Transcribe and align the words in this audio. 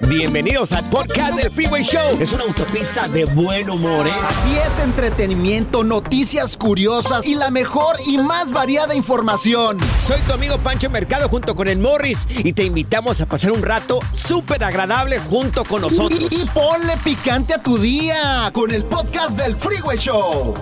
Bienvenidos 0.00 0.72
al 0.72 0.84
podcast 0.90 1.40
del 1.40 1.50
Freeway 1.50 1.82
Show. 1.82 2.18
Es 2.20 2.34
una 2.34 2.44
autopista 2.44 3.08
de 3.08 3.24
buen 3.24 3.70
humor, 3.70 4.06
¿eh? 4.06 4.12
Así 4.28 4.54
es, 4.58 4.78
entretenimiento, 4.78 5.84
noticias 5.84 6.58
curiosas 6.58 7.26
y 7.26 7.34
la 7.34 7.50
mejor 7.50 7.96
y 8.04 8.18
más 8.18 8.52
variada 8.52 8.94
información. 8.94 9.78
Soy 9.98 10.20
tu 10.20 10.34
amigo 10.34 10.58
Pancho 10.58 10.90
Mercado 10.90 11.30
junto 11.30 11.54
con 11.54 11.66
el 11.68 11.78
Morris 11.78 12.18
y 12.28 12.52
te 12.52 12.64
invitamos 12.64 13.22
a 13.22 13.26
pasar 13.26 13.52
un 13.52 13.62
rato 13.62 13.98
súper 14.12 14.64
agradable 14.64 15.18
junto 15.18 15.64
con 15.64 15.80
nosotros. 15.80 16.28
Y, 16.30 16.42
y 16.42 16.46
ponle 16.52 16.94
picante 17.02 17.54
a 17.54 17.62
tu 17.62 17.78
día 17.78 18.50
con 18.52 18.72
el 18.72 18.84
podcast 18.84 19.38
del 19.38 19.56
Freeway 19.56 19.96
Show. 19.96 20.52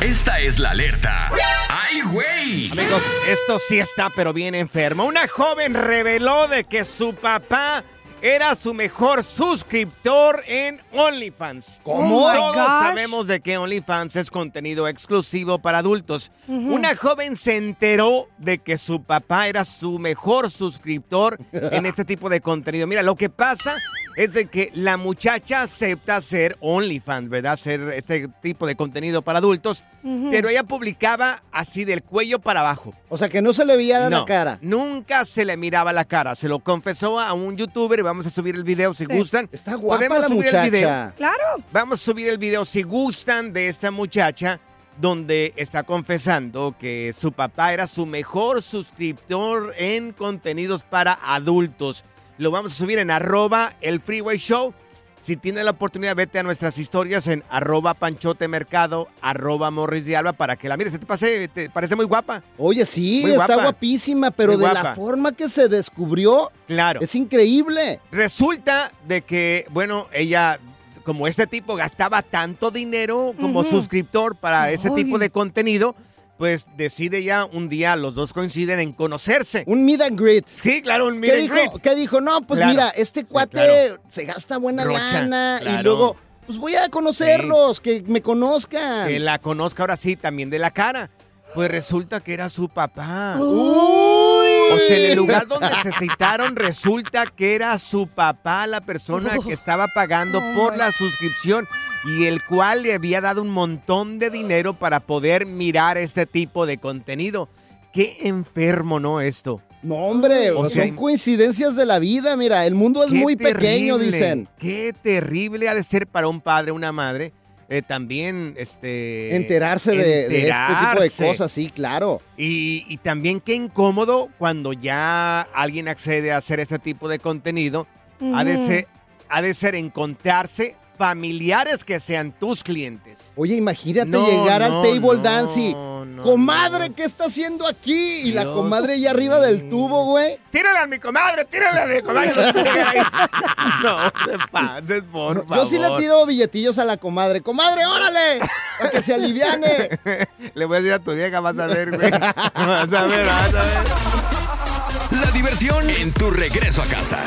Esta 0.00 0.40
es 0.40 0.58
la 0.58 0.70
alerta. 0.70 1.30
¡Ay, 1.70 2.00
güey! 2.02 2.70
Amigos, 2.72 3.02
esto 3.28 3.58
sí 3.60 3.78
está 3.78 4.10
pero 4.10 4.32
bien 4.32 4.56
enfermo. 4.56 5.04
Una 5.04 5.28
joven 5.28 5.74
reveló 5.74 6.48
de 6.48 6.64
que 6.64 6.84
su 6.84 7.14
papá 7.14 7.82
era 8.22 8.54
su 8.54 8.74
mejor 8.74 9.22
suscriptor 9.22 10.42
en 10.46 10.80
OnlyFans. 10.92 11.80
Todos 11.84 11.96
Oh 12.00 12.52
gosh. 12.52 12.64
sabemos 12.66 13.26
de 13.26 13.40
que 13.40 13.58
OnlyFans 13.58 14.16
es 14.16 14.30
contenido 14.30 14.88
exclusivo 14.88 15.58
para 15.58 15.78
adultos. 15.78 16.32
Una 16.48 16.96
joven 16.96 17.36
se 17.36 17.56
enteró 17.56 18.28
de 18.38 18.58
que 18.58 18.78
su 18.78 19.02
papá 19.02 19.48
era 19.48 19.64
su 19.64 19.98
mejor 19.98 20.50
suscriptor 20.50 21.38
en 21.52 21.86
este 21.86 22.04
tipo 22.04 22.28
de 22.28 22.40
contenido. 22.40 22.86
Mira, 22.86 23.02
lo 23.02 23.16
que 23.16 23.28
pasa 23.28 23.76
es 24.16 24.32
de 24.34 24.46
que 24.46 24.70
la 24.74 24.96
muchacha 24.96 25.62
acepta 25.62 26.20
ser 26.20 26.56
OnlyFans, 26.60 27.28
¿verdad? 27.28 27.52
Hacer 27.52 27.80
este 27.94 28.28
tipo 28.42 28.66
de 28.66 28.74
contenido 28.74 29.22
para 29.22 29.38
adultos, 29.40 29.84
pero 30.30 30.48
ella 30.48 30.62
publicaba 30.62 31.42
así 31.52 31.84
del 31.84 32.02
cuello 32.02 32.38
para 32.38 32.60
abajo. 32.60 32.94
O 33.08 33.18
sea, 33.18 33.28
que 33.28 33.42
no 33.42 33.52
se 33.52 33.64
le 33.64 33.76
veía 33.76 34.08
la 34.08 34.24
cara. 34.24 34.58
Nunca 34.62 35.24
se 35.26 35.44
le 35.44 35.56
miraba 35.56 35.92
la 35.92 36.04
cara. 36.06 36.34
Se 36.34 36.48
lo 36.48 36.60
confesó 36.60 37.20
a 37.20 37.32
un 37.34 37.56
youtuber 37.56 37.98
y 37.98 38.02
vamos 38.02 38.26
a 38.26 38.30
subir 38.30 38.54
el 38.54 38.64
video 38.64 38.94
si 38.94 39.04
Sí. 39.06 39.12
gustan. 39.16 39.48
Está 39.52 39.74
guapa 39.74 39.96
Podemos 39.98 40.20
la 40.20 40.28
subir 40.28 40.36
muchacha. 40.44 40.64
el 40.64 40.70
video. 40.70 41.12
Claro. 41.16 41.44
Vamos 41.72 42.00
a 42.00 42.04
subir 42.04 42.28
el 42.28 42.38
video 42.38 42.64
si 42.64 42.82
gustan 42.82 43.52
de 43.52 43.68
esta 43.68 43.90
muchacha 43.90 44.60
donde 44.98 45.52
está 45.56 45.82
confesando 45.82 46.74
que 46.78 47.14
su 47.18 47.32
papá 47.32 47.74
era 47.74 47.86
su 47.86 48.06
mejor 48.06 48.62
suscriptor 48.62 49.74
en 49.76 50.12
contenidos 50.12 50.84
para 50.84 51.18
adultos. 51.22 52.02
Lo 52.38 52.50
vamos 52.50 52.72
a 52.72 52.74
subir 52.74 52.98
en 52.98 53.10
arroba 53.10 53.74
el 53.80 54.00
freeway 54.00 54.38
show. 54.38 54.74
Si 55.18 55.36
tienes 55.36 55.64
la 55.64 55.70
oportunidad, 55.72 56.14
vete 56.14 56.38
a 56.38 56.42
nuestras 56.42 56.78
historias 56.78 57.26
en 57.26 57.42
arroba 57.48 57.94
panchote 57.94 58.46
mercado, 58.46 59.08
arroba 59.22 59.70
morris 59.70 60.04
de 60.04 60.16
alba 60.16 60.34
para 60.34 60.56
que 60.56 60.68
la 60.68 60.76
mires. 60.76 60.92
¿Te, 60.92 61.04
pase- 61.04 61.48
te 61.48 61.70
parece 61.70 61.96
muy 61.96 62.04
guapa? 62.04 62.42
Oye, 62.58 62.84
sí, 62.84 63.20
Muy 63.22 63.32
está 63.32 63.46
guapa. 63.46 63.62
guapísima, 63.62 64.30
pero 64.30 64.52
Muy 64.52 64.58
de 64.62 64.70
guapa. 64.70 64.82
la 64.90 64.94
forma 64.94 65.32
que 65.32 65.48
se 65.48 65.68
descubrió, 65.68 66.52
Claro. 66.68 67.00
es 67.00 67.14
increíble. 67.14 67.98
Resulta 68.12 68.92
de 69.08 69.22
que, 69.22 69.66
bueno, 69.70 70.06
ella, 70.12 70.60
como 71.02 71.26
este 71.26 71.46
tipo 71.46 71.74
gastaba 71.74 72.22
tanto 72.22 72.70
dinero 72.70 73.34
como 73.40 73.64
suscriptor 73.64 74.36
para 74.36 74.70
ese 74.70 74.88
Ay. 74.90 74.94
tipo 74.96 75.18
de 75.18 75.30
contenido, 75.30 75.96
pues 76.38 76.66
decide 76.76 77.22
ya 77.22 77.44
un 77.46 77.68
día, 77.68 77.96
los 77.96 78.14
dos 78.14 78.32
coinciden 78.32 78.78
en 78.80 78.92
conocerse. 78.92 79.64
Un 79.66 79.84
meet 79.84 80.02
and 80.02 80.20
greet. 80.20 80.46
Sí, 80.46 80.82
claro, 80.82 81.06
un 81.08 81.18
meet 81.18 81.32
¿Qué 81.32 81.38
and 81.38 81.42
dijo? 81.50 81.54
greet. 81.70 81.82
¿Qué 81.82 81.94
dijo? 81.94 82.20
No, 82.20 82.42
pues 82.46 82.58
Claro. 82.58 82.72
mira, 82.72 82.88
este 82.90 83.24
cuate 83.24 83.52
claro. 83.58 84.00
se 84.08 84.24
gasta 84.24 84.58
buena 84.58 84.84
Rocha, 84.84 85.22
lana 85.22 85.60
y 85.62 85.82
luego, 85.82 86.16
pues 86.46 86.58
voy 86.58 86.74
a 86.76 86.88
conocerlos, 86.90 87.80
que 87.80 88.02
me 88.06 88.20
conozcan. 88.22 89.08
Que 89.08 89.18
la 89.18 89.38
conozca 89.38 89.82
ahora 89.82 89.96
sí, 89.96 90.16
también 90.16 90.50
de 90.50 90.58
la 90.58 90.70
cara. 90.70 91.10
Pues 91.54 91.70
resulta 91.70 92.20
que 92.20 92.34
era 92.34 92.50
su 92.50 92.68
papá. 92.68 93.36
Uy. 93.40 94.46
O 94.74 94.76
sea, 94.86 94.96
en 94.98 95.10
el 95.12 95.16
lugar 95.16 95.46
donde 95.48 95.70
se 95.82 95.92
citaron 95.92 96.54
resulta 96.56 97.24
que 97.26 97.54
era 97.54 97.78
su 97.78 98.08
papá 98.08 98.66
la 98.66 98.80
persona 98.82 99.38
que 99.42 99.52
estaba 99.54 99.86
pagando 99.94 100.40
por 100.54 100.76
la 100.76 100.92
suscripción 100.92 101.66
y 102.06 102.24
el 102.24 102.44
cual 102.44 102.82
le 102.82 102.94
había 102.94 103.20
dado 103.20 103.42
un 103.42 103.50
montón 103.50 104.18
de 104.18 104.30
dinero 104.30 104.74
para 104.74 105.00
poder 105.00 105.46
mirar 105.46 105.98
este 105.98 106.26
tipo 106.26 106.66
de 106.66 106.78
contenido. 106.78 107.48
Qué 107.92 108.16
enfermo, 108.24 109.00
¿no? 109.00 109.20
Esto. 109.20 109.60
No, 109.82 109.94
hombre, 109.96 110.50
O 110.50 110.68
sea, 110.68 110.86
son 110.86 110.96
coincidencias 110.96 111.76
de 111.76 111.86
la 111.86 111.98
vida. 111.98 112.36
Mira, 112.36 112.66
el 112.66 112.74
mundo 112.74 113.04
es 113.04 113.10
muy 113.10 113.36
pequeño, 113.36 113.98
dicen. 113.98 114.48
Qué 114.58 114.92
terrible 115.00 115.68
ha 115.68 115.74
de 115.74 115.84
ser 115.84 116.06
para 116.06 116.28
un 116.28 116.40
padre, 116.40 116.72
una 116.72 116.92
madre. 116.92 117.32
eh, 117.68 117.82
también, 117.82 118.54
este... 118.56 119.34
Enterarse 119.34 119.90
de, 119.92 120.28
de 120.28 120.48
este 120.48 120.62
tipo 120.90 121.02
de 121.02 121.10
cosas, 121.10 121.50
sí, 121.50 121.70
claro. 121.70 122.20
Y, 122.36 122.84
y 122.88 122.96
también 122.98 123.40
qué 123.40 123.54
incómodo 123.54 124.28
cuando 124.38 124.72
ya 124.72 125.40
alguien 125.52 125.88
accede 125.88 126.32
a 126.32 126.36
hacer 126.36 126.60
ese 126.60 126.78
tipo 126.78 127.08
de 127.08 127.18
contenido. 127.18 127.86
ha, 128.34 128.44
de 128.44 128.56
ser, 128.66 128.88
ha 129.28 129.42
de 129.42 129.52
ser 129.54 129.74
encontrarse 129.74 130.76
familiares 130.96 131.84
que 131.84 132.00
sean 132.00 132.32
tus 132.32 132.62
clientes. 132.62 133.32
Oye, 133.36 133.54
imagínate 133.54 134.08
No, 134.10 134.26
llegar 134.26 134.60
no, 134.60 134.66
al 134.66 134.82
table 134.82 135.00
no, 135.00 135.22
dance 135.22 135.60
y, 135.60 135.74
comadre, 136.22 136.90
¿qué 136.90 137.04
está 137.04 137.26
haciendo 137.26 137.66
aquí? 137.66 138.20
Y 138.24 138.32
la 138.32 138.44
comadre 138.44 138.94
allá 138.94 139.10
arriba 139.10 139.40
del 139.40 139.68
tubo, 139.70 140.04
güey. 140.04 140.38
¡Tírale 140.50 140.78
a 140.78 140.86
mi 140.86 140.98
comadre! 140.98 141.44
¡Tírale 141.44 141.80
a 141.80 141.86
mi 141.86 142.02
comadre! 142.02 142.32
no 143.82 144.10
te 144.10 144.38
pases, 144.50 145.02
por 145.12 145.46
favor. 145.46 145.56
Yo 145.56 145.66
sí 145.66 145.78
le 145.78 145.90
tiro 145.98 146.24
billetillos 146.26 146.78
a 146.78 146.84
la 146.84 146.96
comadre. 146.96 147.42
¡Comadre, 147.42 147.84
órale! 147.86 148.40
Para 148.78 148.90
que 148.90 149.02
se 149.02 149.14
aliviane. 149.14 149.88
Le 150.54 150.64
voy 150.64 150.76
a 150.76 150.80
decir 150.80 150.92
a 150.94 150.98
tu 150.98 151.12
vieja, 151.12 151.40
vas 151.40 151.58
a 151.58 151.66
ver, 151.66 151.96
güey. 151.96 152.10
Vas 152.10 152.92
a 152.92 153.06
ver, 153.06 153.26
vas 153.26 153.54
a 153.54 153.62
ver. 153.62 155.20
la 155.20 155.30
diversión 155.32 155.88
en 155.90 156.12
tu 156.12 156.30
regreso 156.30 156.82
a 156.82 156.86
casa. 156.86 157.18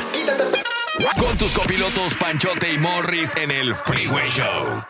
Con 0.99 1.37
tus 1.37 1.53
copilotos 1.53 2.13
Panchote 2.15 2.73
y 2.73 2.77
Morris 2.77 3.33
en 3.37 3.51
el 3.51 3.73
Freeway 3.73 4.29
Show. 4.29 4.83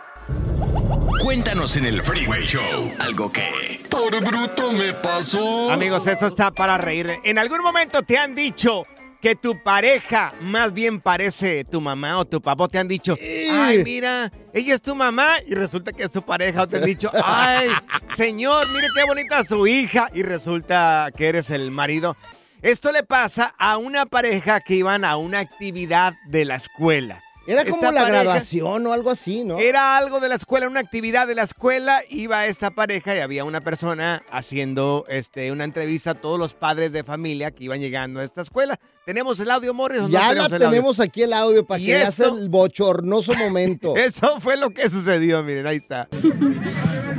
Cuéntanos 1.21 1.77
en 1.77 1.85
el 1.85 2.01
Freeway 2.01 2.47
Show 2.47 2.91
algo 2.97 3.31
que... 3.31 3.85
Por 3.89 4.19
bruto 4.23 4.73
me 4.73 4.93
pasó. 4.93 5.71
Amigos, 5.71 6.07
eso 6.07 6.25
está 6.25 6.49
para 6.49 6.79
reír. 6.79 7.19
¿En 7.23 7.37
algún 7.37 7.61
momento 7.61 8.01
te 8.01 8.17
han 8.17 8.33
dicho 8.33 8.87
que 9.21 9.35
tu 9.35 9.61
pareja 9.61 10.33
más 10.41 10.73
bien 10.73 10.99
parece 10.99 11.63
tu 11.63 11.79
mamá 11.79 12.17
o 12.17 12.25
tu 12.25 12.41
papá? 12.41 12.63
¿O 12.63 12.67
¿Te 12.69 12.79
han 12.79 12.87
dicho, 12.87 13.15
ay, 13.21 13.83
mira, 13.83 14.31
ella 14.51 14.75
es 14.75 14.81
tu 14.81 14.95
mamá 14.95 15.35
y 15.45 15.53
resulta 15.53 15.91
que 15.91 16.03
es 16.03 16.11
tu 16.11 16.23
pareja? 16.23 16.63
¿O 16.63 16.67
te 16.67 16.77
han 16.77 16.85
dicho, 16.85 17.11
ay, 17.23 17.69
señor, 18.15 18.65
mire 18.73 18.87
qué 18.95 19.03
bonita 19.03 19.43
su 19.43 19.67
hija 19.67 20.09
y 20.13 20.23
resulta 20.23 21.11
que 21.15 21.27
eres 21.27 21.51
el 21.51 21.69
marido? 21.69 22.17
Esto 22.61 22.91
le 22.91 23.03
pasa 23.03 23.53
a 23.57 23.77
una 23.77 24.05
pareja 24.05 24.59
que 24.59 24.75
iban 24.75 25.05
a 25.05 25.17
una 25.17 25.39
actividad 25.39 26.13
de 26.27 26.45
la 26.45 26.55
escuela. 26.55 27.21
Era 27.47 27.63
como 27.63 27.77
Esta 27.77 27.91
la 27.91 28.01
pareja- 28.01 28.23
graduación 28.23 28.85
o 28.85 28.93
algo 28.93 29.09
así, 29.09 29.43
¿no? 29.43 29.57
Era 29.57 29.97
algo 29.97 30.19
de 30.19 30.29
la 30.29 30.35
escuela, 30.35 30.67
una 30.67 30.81
actividad 30.81 31.25
de 31.25 31.33
la 31.33 31.41
escuela. 31.43 32.01
Iba 32.09 32.45
esta 32.45 32.69
pareja 32.69 33.15
y 33.15 33.19
había 33.19 33.43
una 33.43 33.61
persona 33.61 34.21
haciendo 34.29 35.03
este, 35.07 35.51
una 35.51 35.63
entrevista 35.63 36.11
a 36.11 36.13
todos 36.15 36.37
los 36.37 36.53
padres 36.53 36.91
de 36.91 37.03
familia 37.03 37.49
que 37.49 37.63
iban 37.63 37.79
llegando 37.79 38.19
a 38.19 38.23
esta 38.23 38.41
escuela. 38.41 38.77
¿Tenemos 39.03 39.39
el 39.39 39.49
audio, 39.49 39.73
Morris? 39.73 40.01
o 40.01 40.03
no 40.03 40.09
Ya 40.09 40.19
la 40.19 40.29
tenemos 40.29 40.51
audio? 40.53 40.69
tenemos 40.69 40.99
aquí 40.99 41.23
el 41.23 41.33
audio 41.33 41.65
para 41.65 41.81
¿Y 41.81 41.85
que 41.87 41.93
veas 41.93 42.19
el 42.19 42.49
bochornoso 42.49 43.33
momento. 43.33 43.95
Eso 43.97 44.39
fue 44.41 44.55
lo 44.57 44.69
que 44.69 44.87
sucedió, 44.89 45.41
miren, 45.41 45.65
ahí 45.65 45.77
está. 45.77 46.07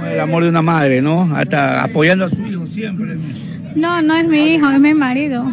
El 0.07 0.21
amor 0.21 0.45
de 0.45 0.49
una 0.51 0.63
madre, 0.63 1.03
¿no? 1.03 1.35
Hasta 1.35 1.83
apoyando 1.83 2.27
a 2.27 2.29
su 2.29 2.41
hijo 2.43 2.67
siempre. 2.67 3.17
No, 3.75 4.03
no 4.03 4.15
es 4.17 4.27
mi 4.27 4.55
hijo, 4.55 4.69
es 4.71 4.81
mi 4.81 4.95
marido. 4.95 5.45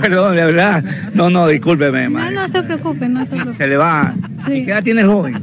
Perdón, 0.00 0.36
de 0.36 0.44
verdad. 0.44 0.84
No, 1.14 1.30
no, 1.30 1.48
discúlpeme, 1.48 2.08
No, 2.08 2.30
no 2.30 2.48
se 2.48 2.62
preocupe, 2.62 3.08
no 3.08 3.20
se 3.24 3.30
preocupe. 3.32 3.56
Se 3.56 3.66
le 3.66 3.76
va. 3.76 4.14
¿Y 4.48 4.64
qué 4.64 4.70
edad 4.72 4.82
tiene 4.82 5.00
el 5.02 5.06
joven? 5.08 5.42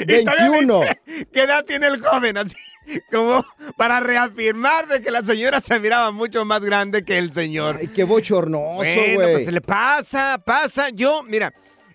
Y 0.00 0.24
todavía 0.24 0.60
dice, 0.60 1.00
¿Qué 1.32 1.42
edad 1.42 1.64
tiene 1.64 1.88
el 1.88 2.00
joven? 2.00 2.36
Así 2.38 2.54
como 3.10 3.44
para 3.76 4.00
reafirmar 4.00 4.86
de 4.88 5.02
que 5.02 5.10
la 5.10 5.22
señora 5.22 5.60
se 5.60 5.78
miraba 5.80 6.10
mucho 6.12 6.44
más 6.44 6.60
grande 6.62 7.04
que 7.04 7.18
el 7.18 7.32
señor. 7.32 7.76
Ay, 7.80 7.88
qué 7.88 8.04
bochornoso, 8.04 8.76
Bueno, 8.76 9.14
güey. 9.14 9.32
pues 9.32 9.44
se 9.44 9.52
le 9.52 9.60
pasa, 9.60 10.40
pasa. 10.44 10.90
Yo, 10.90 11.22
mira, 11.28 11.52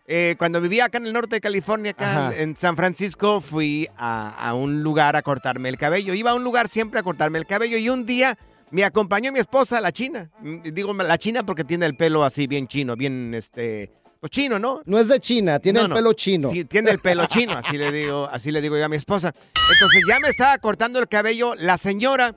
eh, 0.07 0.35
cuando 0.37 0.61
vivía 0.61 0.85
acá 0.85 0.97
en 0.99 1.05
el 1.07 1.13
norte 1.13 1.35
de 1.35 1.41
California, 1.41 1.91
acá 1.91 2.33
en 2.37 2.55
San 2.55 2.75
Francisco, 2.77 3.41
fui 3.41 3.87
a, 3.97 4.29
a 4.29 4.53
un 4.53 4.81
lugar 4.83 5.15
a 5.15 5.21
cortarme 5.21 5.69
el 5.69 5.77
cabello. 5.77 6.13
Iba 6.13 6.31
a 6.31 6.35
un 6.35 6.43
lugar 6.43 6.69
siempre 6.69 6.99
a 6.99 7.03
cortarme 7.03 7.37
el 7.39 7.45
cabello 7.45 7.77
y 7.77 7.89
un 7.89 8.05
día 8.05 8.37
me 8.71 8.83
acompañó 8.83 9.31
mi 9.31 9.39
esposa, 9.39 9.79
la 9.81 9.91
china. 9.91 10.29
Mm, 10.41 10.61
Digo 10.73 10.93
la 10.93 11.17
china 11.17 11.45
porque 11.45 11.63
tiene 11.63 11.85
el 11.85 11.95
pelo 11.95 12.23
así 12.23 12.47
bien 12.47 12.67
chino, 12.67 12.95
bien 12.95 13.33
este, 13.33 13.91
pues 14.19 14.31
chino, 14.31 14.57
¿no? 14.59 14.81
No 14.85 14.97
es 14.97 15.07
de 15.09 15.19
China, 15.19 15.59
tiene 15.59 15.79
No, 15.79 15.85
el 15.85 15.89
no. 15.89 15.95
pelo 15.95 16.13
chino. 16.13 16.49
Sí, 16.51 16.65
tiene 16.65 16.91
el 16.91 16.99
pelo 16.99 17.25
chino, 17.27 17.57
así 17.57 17.77
le 17.77 17.91
digo, 17.91 18.27
así 18.31 18.51
le 18.51 18.61
digo 18.61 18.77
yo 18.77 18.85
a 18.85 18.89
mi 18.89 18.95
esposa. 18.97 19.33
Entonces 19.73 20.03
ya 20.07 20.19
me 20.21 20.29
estaba 20.29 20.57
cortando 20.57 20.99
el 20.99 21.07
cabello 21.07 21.53
la 21.55 21.77
señora 21.77 22.33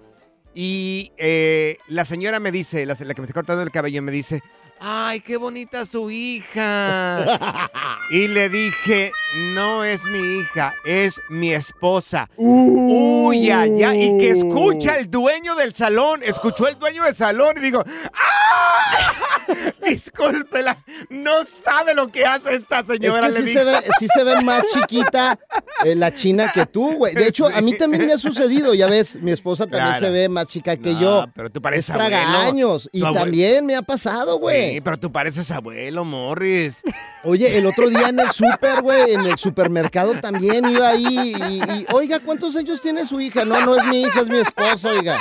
y 0.54 1.12
eh, 1.16 1.78
la 1.88 2.04
señora 2.04 2.40
me 2.40 2.50
dice, 2.50 2.84
la, 2.84 2.96
la 2.98 3.14
que 3.14 3.20
me 3.22 3.26
está 3.26 3.34
cortando 3.34 3.62
el 3.62 3.70
cabello 3.70 4.02
me 4.02 4.10
dice, 4.12 4.42
ay, 4.80 5.20
qué 5.20 5.36
bonita 5.36 5.86
su 5.86 6.10
hija. 6.10 7.70
y 8.10 8.28
le 8.28 8.48
dije, 8.48 9.12
no 9.54 9.84
es 9.84 10.02
mi 10.04 10.38
hija, 10.38 10.74
es 10.84 11.20
mi 11.28 11.52
esposa. 11.52 12.28
Uy, 12.36 13.46
ya, 13.46 13.66
ya. 13.66 13.94
Y 13.94 14.18
que 14.18 14.30
escucha 14.30 14.96
el 14.96 15.10
dueño 15.10 15.54
del 15.54 15.74
salón, 15.74 16.22
escuchó 16.22 16.66
el 16.66 16.78
dueño 16.78 17.04
del 17.04 17.14
salón 17.14 17.58
y 17.58 17.60
digo, 17.60 17.84
¡ah! 18.14 19.29
Discúlpela, 19.86 20.82
no 21.08 21.32
sabe 21.44 21.94
lo 21.94 22.08
que 22.08 22.24
hace 22.26 22.54
esta 22.54 22.80
Es 22.80 22.86
señora. 22.86 23.26
que 23.28 23.32
le 23.32 23.46
sí 23.46 23.52
se, 23.52 23.64
ve, 23.64 23.76
sí 23.98 24.06
se 24.08 24.24
ve 24.24 24.40
más 24.42 24.64
chiquita 24.72 25.38
eh, 25.84 25.94
la 25.94 26.12
china 26.14 26.50
que 26.52 26.66
tú, 26.66 26.92
güey. 26.94 27.14
De 27.14 27.26
hecho, 27.26 27.46
a 27.46 27.60
mí 27.60 27.76
también 27.76 28.06
me 28.06 28.12
ha 28.12 28.18
sucedido, 28.18 28.74
ya 28.74 28.86
ves, 28.86 29.16
mi 29.22 29.30
esposa 29.32 29.64
también 29.64 29.80
Claro. 29.98 30.06
se 30.06 30.10
ve 30.10 30.28
más 30.28 30.46
chica 30.46 30.76
que 30.76 30.92
No, 30.94 31.00
yo. 31.00 31.24
pero 31.34 31.50
tú 31.50 31.60
pareces 31.62 31.88
Es 31.90 31.94
tragaños. 31.94 32.88
abuelo. 32.92 33.10
Y 33.12 33.14
también 33.14 33.66
me 33.66 33.76
ha 33.76 33.82
pasado, 33.82 34.38
güey. 34.38 34.74
Sí, 34.74 34.80
pero 34.80 34.98
tú 34.98 35.10
pareces 35.10 35.50
abuelo, 35.50 36.04
Morris. 36.04 36.80
Oye, 37.24 37.56
el 37.58 37.66
otro 37.66 37.88
día 37.88 38.08
en 38.08 38.20
el 38.20 38.30
súper, 38.32 38.82
güey, 38.82 39.12
en 39.14 39.22
el 39.22 39.36
supermercado 39.38 40.14
también 40.14 40.68
iba 40.68 40.88
ahí 40.88 41.34
y, 41.36 41.54
y, 41.80 41.86
oiga, 41.92 42.18
¿cuántos 42.20 42.56
años 42.56 42.80
tiene 42.80 43.06
su 43.06 43.20
hija? 43.20 43.44
No, 43.44 43.60
no 43.64 43.76
es 43.76 43.84
mi 43.86 44.02
hija, 44.02 44.20
es 44.20 44.28
mi 44.28 44.38
esposa, 44.38 44.90
oiga. 44.90 45.18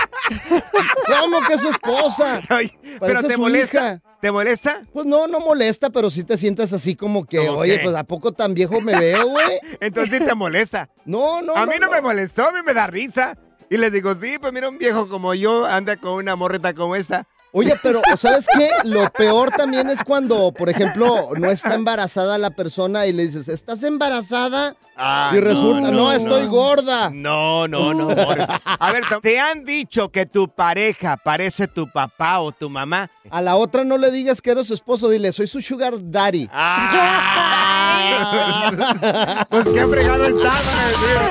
¿Cómo 1.20 1.42
que 1.48 1.54
es 1.56 1.60
su 1.62 1.70
esposa? 1.70 2.42
pero 2.48 3.00
Parece 3.00 3.28
te 3.28 3.34
su 3.34 3.40
molesta. 3.40 3.78
hija. 3.78 4.02
¿Te 4.22 4.32
molesta? 4.32 4.84
Pues 4.92 5.06
no, 5.06 5.28
no 5.28 5.40
molesta, 5.40 5.90
pero 5.90 6.10
sí 6.10 6.24
te 6.24 6.36
sientes 6.36 6.74
así 6.74 6.96
como 6.96 7.26
que, 7.26 7.38
¿Cómo 7.38 7.60
oye, 7.60 7.78
qué? 7.78 7.84
pues 7.86 7.96
¿a 7.96 8.04
poco 8.04 8.34
tan 8.34 8.54
viejo 8.54 8.82
me 8.82 8.98
veo, 9.00 9.28
güey? 9.30 9.60
Entonces 9.80 10.20
sí 10.20 10.26
te 10.26 10.36
molesta. 10.36 10.90
No, 11.06 11.42
no, 11.42 11.56
A 11.56 11.66
mí 11.66 11.74
no, 11.80 11.88
no. 11.88 11.94
me 11.94 12.02
molestó, 12.02 12.48
a 12.48 12.52
mí 12.52 12.60
me 12.66 12.74
da 12.74 12.86
risa. 12.88 13.38
Y 13.70 13.78
les 13.78 13.92
digo, 13.92 14.14
sí, 14.16 14.38
pues 14.40 14.52
mira, 14.54 14.68
un 14.70 14.78
viejo 14.78 15.08
como 15.08 15.34
yo 15.34 15.66
anda 15.66 15.96
con 15.96 16.14
una 16.14 16.36
morreta 16.36 16.74
como 16.74 16.96
esta. 16.96 17.28
Oye, 17.52 17.74
pero 17.82 18.02
¿sabes 18.16 18.46
qué? 18.56 18.70
Lo 18.84 19.10
peor 19.12 19.50
también 19.52 19.90
es 19.90 20.04
cuando, 20.04 20.52
por 20.52 20.70
ejemplo, 20.70 21.30
no 21.38 21.50
está 21.50 21.74
embarazada 21.74 22.38
la 22.38 22.52
persona 22.52 23.08
y 23.08 23.14
le 23.14 23.26
dices, 23.26 23.50
¿estás 23.50 23.82
embarazada? 23.84 24.76
Ah, 24.96 25.32
y 25.34 25.40
resulta, 25.40 25.90
no, 25.90 26.12
estoy 26.12 26.46
gorda. 26.48 27.10
No, 27.10 27.68
no, 27.68 27.92
no. 27.94 28.10
A 28.10 28.92
ver, 28.92 29.04
¿te 29.22 29.40
han 29.40 29.66
dicho 29.66 30.10
que 30.10 30.28
tu 30.28 30.50
pareja 30.50 31.18
parece 31.18 31.68
tu 31.68 31.92
papá 31.92 32.40
o 32.40 32.52
tu 32.52 32.70
mamá? 32.70 33.10
A 33.32 33.42
la 33.42 33.56
otra 33.56 33.84
no 33.84 33.98
le 33.98 34.12
digas 34.12 34.42
que 34.42 34.52
eres 34.52 34.68
su 34.68 34.76
esposo, 34.76 35.10
dile, 35.10 35.32
soy 35.32 35.48
su 35.48 35.62
sugar 35.62 35.96
daddy. 36.00 36.48
pues 39.50 39.68
qué 39.70 39.88
fregado 39.88 40.26
estás. 40.26 40.64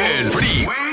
El 0.00 0.32
Show. 0.32 0.87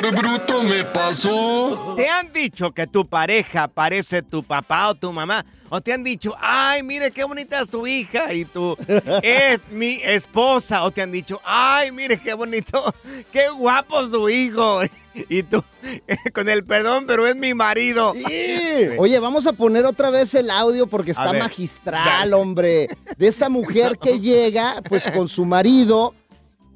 Por 0.00 0.14
bruto 0.14 0.62
me 0.62 0.84
pasó. 0.84 1.94
¿Te 1.96 2.08
han 2.08 2.32
dicho 2.32 2.72
que 2.72 2.86
tu 2.86 3.06
pareja 3.06 3.68
parece 3.68 4.22
tu 4.22 4.42
papá 4.42 4.88
o 4.88 4.94
tu 4.94 5.12
mamá? 5.12 5.44
¿O 5.68 5.80
te 5.80 5.92
han 5.92 6.02
dicho, 6.02 6.34
ay, 6.40 6.82
mire 6.82 7.10
qué 7.10 7.22
bonita 7.24 7.60
es 7.60 7.70
su 7.70 7.86
hija 7.86 8.32
y 8.32 8.44
tú, 8.44 8.76
es 9.22 9.60
mi 9.70 10.00
esposa? 10.02 10.84
¿O 10.84 10.90
te 10.90 11.02
han 11.02 11.12
dicho, 11.12 11.40
ay, 11.44 11.92
mire 11.92 12.18
qué 12.18 12.34
bonito, 12.34 12.94
qué 13.32 13.48
guapo 13.50 14.06
su 14.08 14.28
hijo? 14.28 14.80
Y 15.28 15.42
tú, 15.42 15.64
con 16.32 16.48
el 16.48 16.64
perdón, 16.64 17.04
pero 17.04 17.26
es 17.26 17.34
mi 17.34 17.52
marido. 17.52 18.14
Oye, 18.96 19.18
vamos 19.18 19.44
a 19.48 19.52
poner 19.52 19.84
otra 19.84 20.08
vez 20.08 20.32
el 20.36 20.48
audio 20.50 20.86
porque 20.86 21.10
está 21.10 21.32
ver, 21.32 21.42
magistral, 21.42 22.32
hombre. 22.32 22.88
De 23.18 23.26
esta 23.26 23.48
mujer 23.48 23.98
que 23.98 24.20
llega, 24.20 24.80
pues 24.88 25.02
con 25.10 25.28
su 25.28 25.44
marido, 25.44 26.14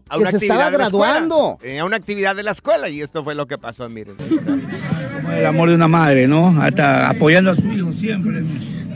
A 0.08 0.14
que 0.16 0.20
una 0.20 0.30
se 0.30 0.36
estaba 0.36 0.66
actividad 0.66 0.72
de 0.72 0.78
la 0.78 0.84
escuela. 0.86 1.12
graduando. 1.12 1.58
Tenía 1.60 1.84
una 1.84 1.96
actividad 1.96 2.36
de 2.36 2.42
la 2.42 2.50
escuela 2.50 2.88
y 2.88 3.00
esto 3.00 3.24
fue 3.24 3.34
lo 3.34 3.46
que 3.46 3.58
pasó, 3.58 3.88
miren. 3.88 4.16
El 5.32 5.46
amor 5.46 5.70
de 5.70 5.74
una 5.74 5.88
madre, 5.88 6.26
¿no? 6.28 6.60
Hasta 6.62 7.08
apoyando 7.08 7.50
a 7.50 7.54
su 7.54 7.66
hijo 7.68 7.90
siempre. 7.92 8.42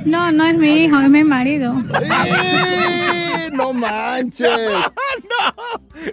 No, 0.05 0.31
no 0.33 0.45
es 0.45 0.57
mi 0.57 0.85
hijo, 0.85 0.99
es 1.01 1.11
mi 1.11 1.25
marido. 1.25 1.75
¡Eh! 2.03 3.49
¡No 3.53 3.73
manches! 3.73 4.49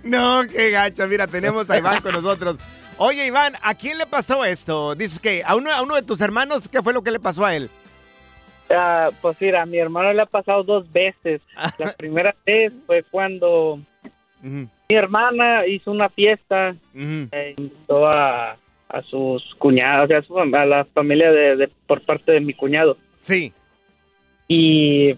No, 0.04 0.42
qué 0.52 0.72
gacho. 0.72 1.08
Mira, 1.08 1.28
tenemos 1.28 1.70
a 1.70 1.78
Iván 1.78 2.02
con 2.02 2.12
nosotros. 2.14 2.58
Oye, 2.98 3.28
Iván, 3.28 3.54
¿a 3.62 3.76
quién 3.76 3.98
le 3.98 4.06
pasó 4.06 4.44
esto? 4.44 4.96
Dices 4.96 5.20
que 5.20 5.44
a 5.46 5.56
uno, 5.56 5.72
a 5.72 5.82
uno 5.82 5.96
de 5.96 6.02
tus 6.02 6.22
hermanos, 6.22 6.68
¿qué 6.68 6.82
fue 6.82 6.92
lo 6.94 7.04
que 7.04 7.12
le 7.12 7.20
pasó 7.20 7.46
a 7.46 7.56
él? 7.56 7.70
Ah, 8.70 9.10
pues 9.22 9.38
mira, 9.40 9.62
a 9.62 9.66
mi 9.66 9.78
hermano 9.78 10.12
le 10.14 10.22
ha 10.24 10.26
pasado 10.26 10.64
dos 10.64 10.92
veces. 10.92 11.42
La 11.78 11.92
primera 11.94 12.36
vez 12.46 12.74
fue 12.88 13.04
cuando 13.04 13.80
mi 14.46 14.96
hermana 14.96 15.66
hizo 15.66 15.92
una 15.92 16.10
fiesta, 16.10 16.76
e 17.32 17.54
invitó 17.58 18.08
a, 18.08 18.58
a 18.90 19.02
sus 19.04 19.56
cuñados, 19.56 20.06
o 20.06 20.08
sea, 20.08 20.18
a, 20.20 20.22
su 20.22 20.34
fam- 20.34 20.56
a 20.58 20.66
la 20.66 20.86
familia 20.86 21.32
de, 21.32 21.56
de- 21.56 21.70
por 21.88 22.02
parte 22.02 22.32
de 22.32 22.40
mi 22.42 22.54
cuñado. 22.54 22.98
Sí. 23.18 23.52
Y 24.48 25.16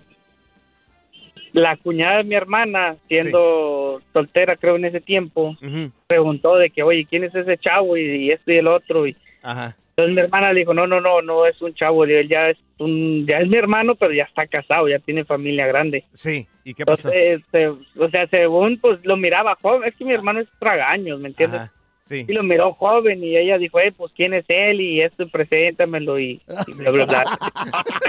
la 1.54 1.76
cuñada 1.78 2.18
de 2.18 2.24
mi 2.24 2.36
hermana, 2.36 2.96
siendo 3.08 4.02
soltera 4.14 4.56
creo 4.56 4.76
en 4.78 4.86
ese 4.86 5.02
tiempo, 5.02 5.58
preguntó 6.08 6.56
de 6.58 6.70
que, 6.70 6.84
oye, 6.84 7.06
¿quién 7.10 7.24
es 7.24 7.36
ese 7.36 7.58
chavo? 7.58 7.98
Y, 7.98 8.02
y 8.28 8.30
esto 8.32 8.52
y 8.52 8.58
el 8.58 8.68
otro. 8.68 9.08
Y 9.08 9.16
Ajá. 9.42 9.76
Entonces 9.98 10.16
mi 10.16 10.22
hermana 10.22 10.54
le 10.54 10.60
dijo, 10.60 10.76
no, 10.76 10.86
no, 10.86 11.02
no, 11.02 11.24
no 11.24 11.48
es 11.48 11.60
un 11.60 11.74
chavo, 11.74 12.04
él 12.04 12.28
ya 12.30 12.50
es 12.52 12.58
un, 12.78 13.26
ya 13.26 13.40
es 13.40 13.48
mi 13.50 13.58
hermano, 13.58 13.96
pero 13.96 14.14
ya 14.14 14.26
está 14.26 14.46
casado, 14.46 14.88
ya 14.88 15.00
tiene 15.00 15.26
familia 15.26 15.66
grande. 15.66 16.04
Sí, 16.14 16.48
¿y 16.64 16.76
qué 16.76 16.86
pasó? 16.86 17.10
Entonces, 17.12 17.44
se- 17.52 18.00
o 18.00 18.10
sea, 18.12 18.28
según 18.28 18.78
pues 18.80 19.04
lo 19.04 19.18
miraba 19.18 19.58
joven, 19.60 19.88
es 19.90 19.96
que 19.96 20.06
mi 20.06 20.14
hermano 20.14 20.40
es 20.42 20.48
tragaños, 20.60 21.20
¿me 21.20 21.30
entiendes? 21.30 21.62
Ajá, 21.62 21.74
sí. 22.02 22.26
Y 22.28 22.32
lo 22.34 22.44
miró 22.44 22.74
joven 22.74 23.24
y 23.24 23.36
ella 23.38 23.58
dijo, 23.58 23.80
eh, 23.80 23.92
pues 23.92 24.12
quién 24.16 24.36
es 24.36 24.46
él 24.50 24.82
y 24.82 25.02
esto, 25.02 25.28
preséntamelo 25.30 26.20
y, 26.20 26.40
y 26.68 26.74
bla, 26.80 26.92
bla, 26.92 27.06
bla. 27.08 27.38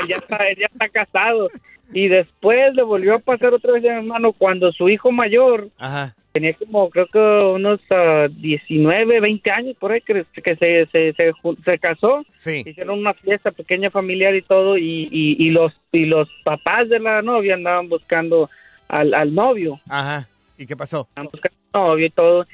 él, 0.03 0.09
ya 0.09 0.17
está, 0.17 0.37
él 0.47 0.59
ya 0.61 0.67
está 0.67 0.89
casado. 0.91 1.49
Y 1.91 2.09
después 2.09 2.75
le 2.75 2.83
volvió 2.83 3.15
a 3.15 3.19
pasar 3.19 3.55
otra 3.55 3.73
vez 3.73 3.83
a 3.87 3.89
mi 3.89 3.95
hermano 3.97 4.35
cuando 4.35 4.71
su 4.73 4.91
hijo 4.91 5.11
mayor 5.11 5.69
Ajá. 5.79 6.15
Tenía 6.39 6.55
como, 6.55 6.89
creo 6.89 7.07
que 7.07 7.19
unos 7.19 7.81
ah, 7.91 8.29
19, 8.31 9.21
20 9.21 9.51
años 9.51 9.77
por 9.79 9.91
ahí 9.91 10.01
que, 10.01 10.25
que 10.33 10.57
se, 10.57 10.87
se, 10.87 11.13
se, 11.15 11.33
se 11.65 11.79
casó. 11.81 12.25
Sí. 12.35 12.63
Hicieron 12.65 13.01
una 13.01 13.13
fiesta 13.13 13.51
pequeña 13.51 13.91
familiar 13.91 14.37
y 14.37 14.43
todo, 14.43 14.79
y, 14.79 15.09
y, 15.11 15.37
y 15.45 15.51
los 15.51 15.73
y 15.91 16.05
los 16.05 16.29
papás 16.45 16.89
de 16.89 17.01
la 17.01 17.23
novia 17.23 17.55
andaban 17.55 17.89
buscando 17.89 18.49
al, 18.87 19.15
al 19.15 19.35
novio. 19.35 19.81
Ajá. 19.89 20.29
¿Y 20.57 20.67
qué 20.67 20.77
pasó? 20.77 21.09
Andaban 21.17 21.33
buscando 21.33 21.59
al 21.73 21.83
novio 21.83 22.07
y 22.07 22.11
todo. 22.11 22.47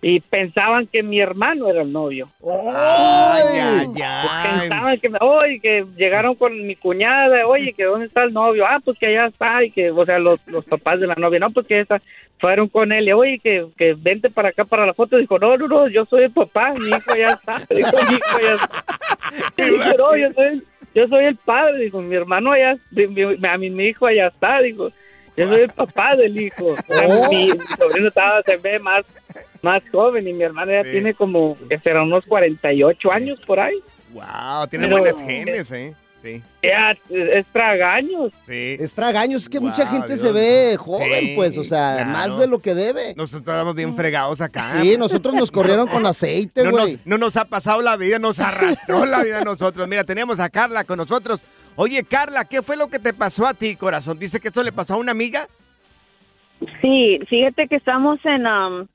Y 0.00 0.20
pensaban 0.20 0.86
que 0.86 1.02
mi 1.02 1.18
hermano 1.20 1.68
era 1.68 1.82
el 1.82 1.90
novio. 1.92 2.30
Ay, 2.44 3.58
ay, 3.60 3.86
ay. 4.04 4.58
Pensaban 4.60 5.00
que, 5.00 5.10
oye, 5.20 5.60
que 5.60 5.84
llegaron 5.96 6.34
con 6.36 6.66
mi 6.66 6.76
cuñada, 6.76 7.46
oye, 7.46 7.72
que 7.72 7.84
dónde 7.84 8.06
está 8.06 8.22
el 8.22 8.32
novio, 8.32 8.64
ah, 8.64 8.78
pues 8.84 8.96
que 8.98 9.08
allá 9.08 9.26
está, 9.26 9.64
y 9.64 9.70
que, 9.72 9.90
o 9.90 10.06
sea, 10.06 10.18
los, 10.20 10.38
los 10.46 10.64
papás 10.64 11.00
de 11.00 11.08
la 11.08 11.16
novia, 11.16 11.40
no, 11.40 11.50
pues 11.50 11.66
que 11.66 11.80
está, 11.80 12.00
fueron 12.38 12.68
con 12.68 12.92
él, 12.92 13.08
y 13.08 13.12
oye, 13.12 13.40
que, 13.42 13.66
que 13.76 13.94
vente 13.98 14.30
para 14.30 14.50
acá 14.50 14.64
para 14.64 14.86
la 14.86 14.94
foto, 14.94 15.16
dijo, 15.16 15.36
no, 15.38 15.56
no, 15.56 15.66
no, 15.66 15.88
yo 15.88 16.04
soy 16.06 16.24
el 16.24 16.30
papá, 16.30 16.74
mi 16.80 16.90
hijo 16.90 17.16
ya 17.16 17.32
está, 17.32 17.58
dijo, 17.74 17.90
mi 18.08 18.14
hijo 18.14 18.40
ya 18.40 18.54
está. 18.54 18.84
Y 19.56 19.62
dije, 19.70 19.94
no, 19.98 20.16
yo 20.16 20.30
soy, 20.32 20.46
el- 20.46 20.64
yo 20.94 21.08
soy 21.08 21.24
el 21.26 21.36
padre, 21.36 21.78
dijo, 21.78 22.00
mi 22.00 22.14
hermano 22.14 22.52
allá, 22.52 22.76
mi, 22.92 23.06
mi- 23.08 23.46
a 23.48 23.56
mi, 23.58 23.70
mi 23.70 23.86
hijo 23.86 24.06
allá 24.06 24.28
está, 24.28 24.60
dijo, 24.60 24.90
yo 25.38 25.48
soy 25.48 25.60
el 25.62 25.70
papá 25.70 26.16
del 26.16 26.40
hijo. 26.40 26.66
O 26.66 26.76
sea, 26.86 27.06
Oh. 27.08 27.28
mi, 27.30 27.46
mi 27.52 27.58
sobrino 27.78 28.08
estaba, 28.08 28.42
se 28.42 28.56
ve 28.56 28.78
más, 28.78 29.04
más 29.62 29.82
joven, 29.90 30.26
y 30.28 30.32
mi 30.32 30.42
hermano 30.42 30.72
ya 30.72 30.82
tiene 30.82 31.14
como, 31.14 31.56
que 31.68 31.78
será 31.78 32.02
unos 32.02 32.24
48 32.26 33.12
años 33.12 33.38
por 33.46 33.60
ahí. 33.60 33.78
Wow, 34.12 34.66
tiene 34.68 34.86
Pero- 34.88 35.00
buenos 35.00 35.20
genes, 35.22 35.70
¿eh? 35.72 35.94
Sí. 36.20 36.42
Ya, 36.64 36.96
es, 37.10 37.46
tragaños. 37.52 38.32
Sí. 38.44 38.76
Es 38.80 38.92
tragaños, 38.92 39.42
es 39.42 39.48
que 39.48 39.60
mucha 39.60 39.86
gente 39.86 40.08
Dios. 40.08 40.18
se 40.20 40.32
ve 40.32 40.76
joven, 40.76 41.20
Sí, 41.20 41.32
pues, 41.36 41.56
o 41.56 41.62
sea, 41.62 41.94
claro. 42.02 42.10
más 42.10 42.38
de 42.40 42.48
lo 42.48 42.58
que 42.58 42.74
debe. 42.74 43.14
Nosotros 43.16 43.42
estábamos 43.42 43.76
bien 43.76 43.94
fregados 43.94 44.40
acá. 44.40 44.80
Sí, 44.82 44.96
nosotros 44.96 45.32
nos 45.36 45.52
corrieron 45.52 45.86
con 45.86 46.04
aceite, 46.06 46.64
No 46.64 46.72
güey. 46.72 46.94
nos, 46.94 47.06
no 47.06 47.18
nos 47.18 47.36
ha 47.36 47.44
pasado 47.44 47.82
la 47.82 47.96
vida, 47.96 48.18
nos 48.18 48.40
arrastró 48.40 49.06
la 49.06 49.22
vida 49.22 49.38
a 49.42 49.44
nosotros. 49.44 49.86
Mira, 49.86 50.02
teníamos 50.02 50.40
a 50.40 50.50
Carla 50.50 50.82
con 50.82 50.96
nosotros. 50.96 51.44
Oye, 51.80 52.02
Carla, 52.02 52.44
¿qué 52.44 52.60
fue 52.60 52.76
lo 52.76 52.88
que 52.88 52.98
te 52.98 53.12
pasó 53.14 53.46
a 53.46 53.54
ti, 53.54 53.76
corazón? 53.76 54.18
Dice 54.18 54.40
que 54.40 54.48
esto 54.48 54.64
le 54.64 54.72
pasó 54.72 54.94
a 54.94 54.96
una 54.96 55.12
amiga. 55.12 55.46
Sí, 56.82 57.20
fíjate 57.28 57.68
que 57.68 57.76
estamos 57.76 58.18
en 58.24 58.48
um, 58.48 58.88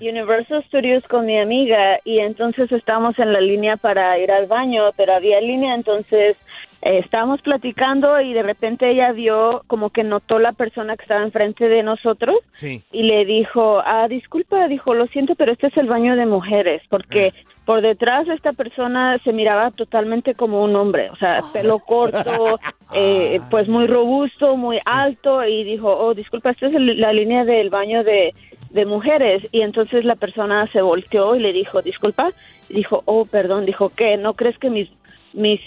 Universal 0.00 0.64
Studios 0.66 1.04
con 1.04 1.26
mi 1.26 1.38
amiga 1.38 2.00
y 2.04 2.18
entonces 2.18 2.72
estamos 2.72 3.16
en 3.20 3.32
la 3.32 3.40
línea 3.40 3.76
para 3.76 4.18
ir 4.18 4.32
al 4.32 4.48
baño, 4.48 4.82
pero 4.96 5.14
había 5.14 5.40
línea, 5.40 5.76
entonces 5.76 6.36
eh, 6.82 6.98
estábamos 7.04 7.40
platicando 7.40 8.20
y 8.20 8.32
de 8.32 8.42
repente 8.42 8.90
ella 8.90 9.12
vio 9.12 9.62
como 9.68 9.90
que 9.90 10.02
notó 10.02 10.40
la 10.40 10.50
persona 10.50 10.96
que 10.96 11.02
estaba 11.04 11.22
enfrente 11.22 11.68
de 11.68 11.84
nosotros 11.84 12.38
Sí. 12.50 12.82
y 12.90 13.04
le 13.04 13.24
dijo, 13.26 13.80
ah, 13.86 14.08
disculpa, 14.08 14.66
dijo, 14.66 14.92
lo 14.92 15.06
siento, 15.06 15.36
pero 15.36 15.52
este 15.52 15.68
es 15.68 15.76
el 15.76 15.86
baño 15.86 16.16
de 16.16 16.26
mujeres, 16.26 16.82
porque 16.90 17.32
por 17.64 17.80
detrás 17.80 18.26
de 18.26 18.34
esta 18.34 18.52
persona 18.52 19.18
se 19.24 19.32
miraba 19.32 19.70
totalmente 19.70 20.34
como 20.34 20.62
un 20.62 20.76
hombre, 20.76 21.10
o 21.10 21.16
sea, 21.16 21.40
pelo 21.52 21.78
corto, 21.78 22.58
eh, 22.94 23.40
pues 23.50 23.68
muy 23.68 23.86
robusto, 23.86 24.56
muy 24.56 24.78
alto, 24.84 25.44
y 25.44 25.64
dijo, 25.64 25.88
oh, 25.88 26.14
disculpa, 26.14 26.50
esta 26.50 26.66
es 26.66 26.74
la 26.74 27.12
línea 27.12 27.44
del 27.44 27.70
baño 27.70 28.04
de, 28.04 28.34
de 28.70 28.86
mujeres, 28.86 29.46
y 29.50 29.62
entonces 29.62 30.04
la 30.04 30.16
persona 30.16 30.66
se 30.72 30.82
volteó 30.82 31.36
y 31.36 31.40
le 31.40 31.52
dijo, 31.52 31.80
disculpa, 31.80 32.32
y 32.68 32.74
dijo, 32.74 33.02
oh, 33.06 33.24
perdón, 33.24 33.64
dijo, 33.64 33.90
¿qué? 33.94 34.16
¿No 34.16 34.34
crees 34.34 34.58
que 34.58 34.68
mis, 34.68 34.90
mis, 35.32 35.60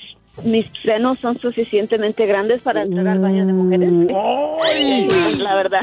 mis 0.44 0.68
senos 0.84 1.20
son 1.20 1.40
suficientemente 1.40 2.26
grandes 2.26 2.62
para 2.62 2.84
entrar 2.84 3.08
al 3.08 3.20
baño 3.20 3.46
de 3.46 3.54
mujeres? 3.54 3.92
La 5.42 5.56
verdad. 5.56 5.82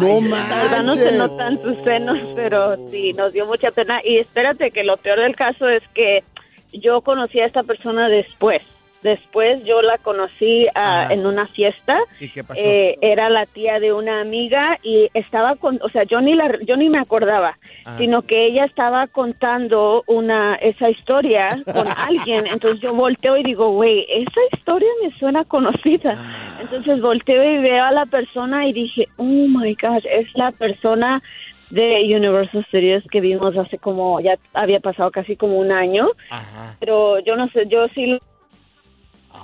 No 0.00 0.20
La 0.20 0.62
verdad 0.62 0.82
no 0.82 0.94
se 0.94 1.00
manches. 1.00 1.18
notan 1.18 1.62
sus 1.62 1.76
senos, 1.84 2.18
pero 2.34 2.76
sí, 2.90 3.12
nos 3.12 3.32
dio 3.32 3.46
mucha 3.46 3.70
pena. 3.70 4.00
Y 4.04 4.18
espérate 4.18 4.70
que 4.70 4.84
lo 4.84 4.96
peor 4.96 5.20
del 5.20 5.36
caso 5.36 5.68
es 5.68 5.82
que 5.94 6.24
yo 6.72 7.00
conocí 7.02 7.40
a 7.40 7.46
esta 7.46 7.62
persona 7.62 8.08
después. 8.08 8.62
Después 9.04 9.62
yo 9.64 9.82
la 9.82 9.98
conocí 9.98 10.66
ah, 10.74 11.08
en 11.10 11.26
una 11.26 11.46
fiesta. 11.46 11.98
¿Y 12.18 12.30
qué 12.30 12.42
pasó? 12.42 12.58
Eh, 12.58 12.96
era 13.02 13.28
la 13.28 13.44
tía 13.44 13.78
de 13.78 13.92
una 13.92 14.22
amiga 14.22 14.78
y 14.82 15.10
estaba 15.12 15.56
con, 15.56 15.78
o 15.82 15.90
sea, 15.90 16.04
yo 16.04 16.22
ni 16.22 16.34
la, 16.34 16.58
yo 16.66 16.78
ni 16.78 16.88
me 16.88 16.98
acordaba, 16.98 17.58
Ajá. 17.84 17.98
sino 17.98 18.22
que 18.22 18.46
ella 18.46 18.64
estaba 18.64 19.06
contando 19.06 20.04
una 20.06 20.54
esa 20.54 20.88
historia 20.88 21.50
con 21.70 21.86
alguien. 21.98 22.46
Entonces 22.46 22.80
yo 22.80 22.94
volteo 22.94 23.36
y 23.36 23.42
digo, 23.42 23.72
güey, 23.72 24.06
esa 24.08 24.40
historia 24.56 24.88
me 25.02 25.10
suena 25.18 25.44
conocida. 25.44 26.16
Entonces 26.58 26.98
volteo 27.02 27.44
y 27.44 27.58
veo 27.58 27.84
a 27.84 27.92
la 27.92 28.06
persona 28.06 28.66
y 28.66 28.72
dije, 28.72 29.06
oh 29.18 29.24
my 29.24 29.76
gosh, 29.82 30.06
es 30.10 30.28
la 30.34 30.50
persona 30.50 31.20
de 31.68 32.04
Universal 32.04 32.64
Studios 32.68 33.04
que 33.10 33.20
vimos 33.20 33.54
hace 33.58 33.76
como, 33.76 34.18
ya 34.20 34.38
había 34.54 34.80
pasado 34.80 35.10
casi 35.10 35.36
como 35.36 35.58
un 35.58 35.72
año, 35.72 36.06
Ajá. 36.30 36.76
pero 36.80 37.18
yo 37.18 37.36
no 37.36 37.48
sé, 37.48 37.66
yo 37.68 37.86
sí 37.88 38.18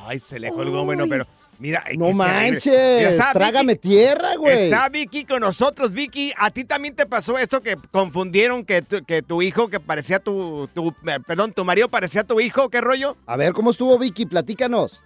Ay, 0.06 0.20
se 0.20 0.38
le 0.38 0.50
colgó, 0.50 0.85
bueno, 0.85 1.04
pero 1.09 1.26
mira. 1.59 1.82
ay, 1.85 1.97
No 1.97 2.12
manches, 2.12 3.11
Mira, 3.12 3.32
trágame 3.32 3.75
Vicky- 3.75 3.88
tierra, 3.88 4.37
güey. 4.37 4.64
Está 4.64 4.88
Vicky 4.88 5.25
con 5.25 5.40
nosotros. 5.40 5.92
Vicky, 5.92 6.32
¿a 6.38 6.50
ti 6.50 6.64
también 6.64 6.94
te 6.94 7.06
pasó 7.06 7.37
esto 7.38 7.61
que 7.61 7.76
confundieron 7.90 8.64
que 8.64 8.82
tu, 8.82 9.04
que 9.04 9.23
tu 9.23 9.42
hijo 9.42 9.68
que 9.68 9.80
parecía 9.80 10.20
tu, 10.20 10.68
tu, 10.73 10.88
eh, 11.06 11.18
perdón, 11.26 11.52
tu 11.52 11.64
marido 11.64 11.88
parecía 11.88 12.23
tu 12.25 12.38
hijo? 12.40 12.68
¿Qué 12.70 12.80
rollo? 12.80 13.16
A 13.26 13.37
ver, 13.37 13.52
¿cómo 13.52 13.73
estuvo 13.73 13.99
Vicky? 13.99 14.26
Platícanos. 14.26 15.00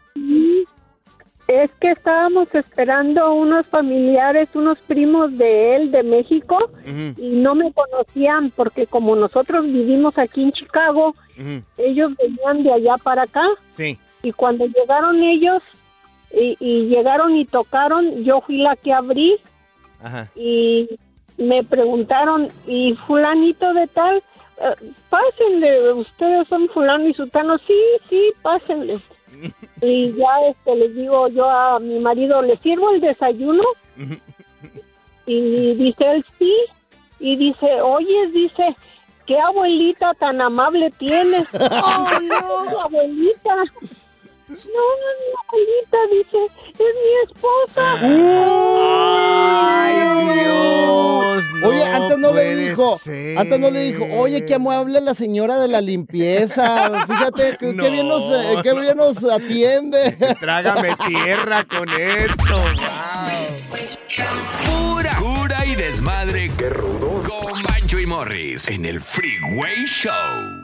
Es 1.47 1.71
que 1.79 1.91
estábamos 1.91 2.55
esperando 2.55 3.35
unos 3.35 3.67
familiares, 3.67 4.49
unos 4.55 4.79
primos 4.79 5.37
de 5.37 5.77
él 5.77 5.91
de 5.91 6.03
México 6.03 6.71
y 7.19 7.29
no 7.37 7.55
me 7.55 7.71
conocían 7.73 8.51
porque 8.51 8.87
como 8.87 9.15
nosotros 9.15 9.67
vivimos 9.67 10.17
aquí 10.17 10.43
en 10.43 10.53
Chicago, 10.53 11.15
ellos 11.77 12.13
venían 12.17 12.63
de 12.63 12.73
allá 12.73 12.97
para 13.03 13.25
acá 13.25 13.43
Sí. 13.71 13.99
Y 14.25 14.33
cuando 14.33 14.67
llegaron 14.67 15.23
ellos 15.23 15.63
y, 16.33 16.57
y 16.59 16.87
llegaron 16.87 17.37
y 17.37 17.45
tocaron, 17.45 18.23
yo 18.23 18.41
fui 18.41 18.59
la 18.59 18.75
que 18.77 18.93
abrí 18.93 19.37
Ajá. 20.03 20.29
y 20.35 20.89
me 21.37 21.63
preguntaron, 21.63 22.51
¿y 22.67 22.95
fulanito 22.95 23.73
de 23.75 23.87
tal? 23.89 24.23
Eh, 24.59 24.93
pásenle, 25.11 25.93
ustedes 25.93 26.47
son 26.49 26.69
fulano 26.69 27.09
y 27.09 27.15
sutano, 27.15 27.59
sí, 27.59 27.79
sí, 28.09 28.33
pásenle. 28.43 29.01
y 29.83 30.13
ya 30.13 30.49
este 30.49 30.77
les 30.77 30.95
digo 30.95 31.29
yo 31.29 31.49
a 31.49 31.79
mi 31.81 31.99
marido, 31.99 32.41
¿le 32.43 32.57
sirvo 32.59 32.91
el 32.91 33.01
desayuno? 33.01 33.65
y 35.27 35.75
dice 35.75 36.05
él, 36.13 36.25
sí, 36.39 36.53
y 37.19 37.37
dice, 37.37 37.81
oye, 37.83 38.29
dice, 38.33 38.77
¿qué 39.27 39.39
abuelita 39.39 40.15
tan 40.15 40.41
amable 40.41 40.91
tienes? 40.93 41.49
oh, 41.53 42.11
no, 42.23 42.81
abuelita. 42.81 43.55
No, 44.47 44.55
no, 44.55 44.59
no, 44.69 45.35
abuelita, 45.49 45.99
dice, 46.13 46.39
es 46.73 46.93
mi 47.01 47.13
esposa. 47.25 47.85
¡Ay, 49.81 49.97
Dios! 50.39 51.43
Oye, 51.65 51.85
antes 51.85 52.19
no 52.19 52.33
le 52.33 52.55
dijo, 52.57 52.99
ser. 52.99 53.39
antes 53.39 53.59
no 53.59 53.71
le 53.71 53.81
dijo, 53.81 54.07
oye, 54.13 54.45
qué 54.45 54.55
amable 54.55 55.01
la 55.01 55.15
señora 55.15 55.59
de 55.59 55.69
la 55.69 55.81
limpieza. 55.81 57.07
Fíjate 57.07 57.57
que, 57.59 57.75
qué 57.75 57.91
bien 57.91 58.07
nos, 58.07 58.23
eh, 58.23 58.57
qué 58.63 58.75
bien 58.75 58.99
nos 58.99 59.25
atiende. 59.25 60.13
Trágame 60.41 60.95
tierra 61.09 61.65
con 61.65 61.89
esto. 61.89 62.61
Pura 64.67 65.17
cura 65.17 65.65
y 65.65 65.75
desmadre. 65.75 66.51
¡Qué 66.59 66.69
rudos! 66.69 67.29
Con 67.29 67.63
Bancho 67.63 67.99
y 67.99 68.07
Morris 68.07 68.69
en 68.69 68.85
el 68.85 69.01
Freeway 69.01 69.85
Show. 69.87 70.64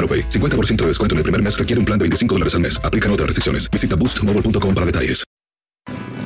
AroPay. 0.00 0.28
50% 0.28 0.76
de 0.76 0.86
descuento 0.88 1.14
en 1.14 1.18
el 1.18 1.24
primer 1.24 1.40
mes 1.40 1.56
requiere 1.56 1.78
un 1.78 1.84
plan 1.84 1.98
de 1.98 2.04
25 2.04 2.34
dólares 2.34 2.54
al 2.54 2.62
mes. 2.62 2.80
Aplican 2.82 3.12
otras 3.12 3.28
restricciones. 3.28 3.70
Visita 3.70 3.94
boostmobile.com 3.94 4.74
para 4.74 4.86
detalles. 4.86 5.24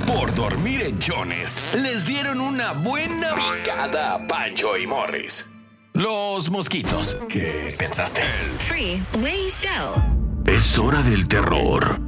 Por 0.07 0.35
dormir 0.35 0.83
en 0.83 0.99
Jones, 1.01 1.63
les 1.83 2.07
dieron 2.07 2.41
una 2.41 2.73
buena 2.73 3.35
picada 3.35 4.15
a 4.15 4.27
Pancho 4.27 4.77
y 4.77 4.87
Morris. 4.87 5.49
Los 5.95 6.51
mosquitos. 6.51 7.23
¿Qué 7.29 7.75
pensaste? 7.79 8.23
Freeway 8.59 9.49
Show. 9.49 10.03
Es 10.47 10.79
hora 10.79 11.03
del 11.03 11.27
terror, 11.27 12.01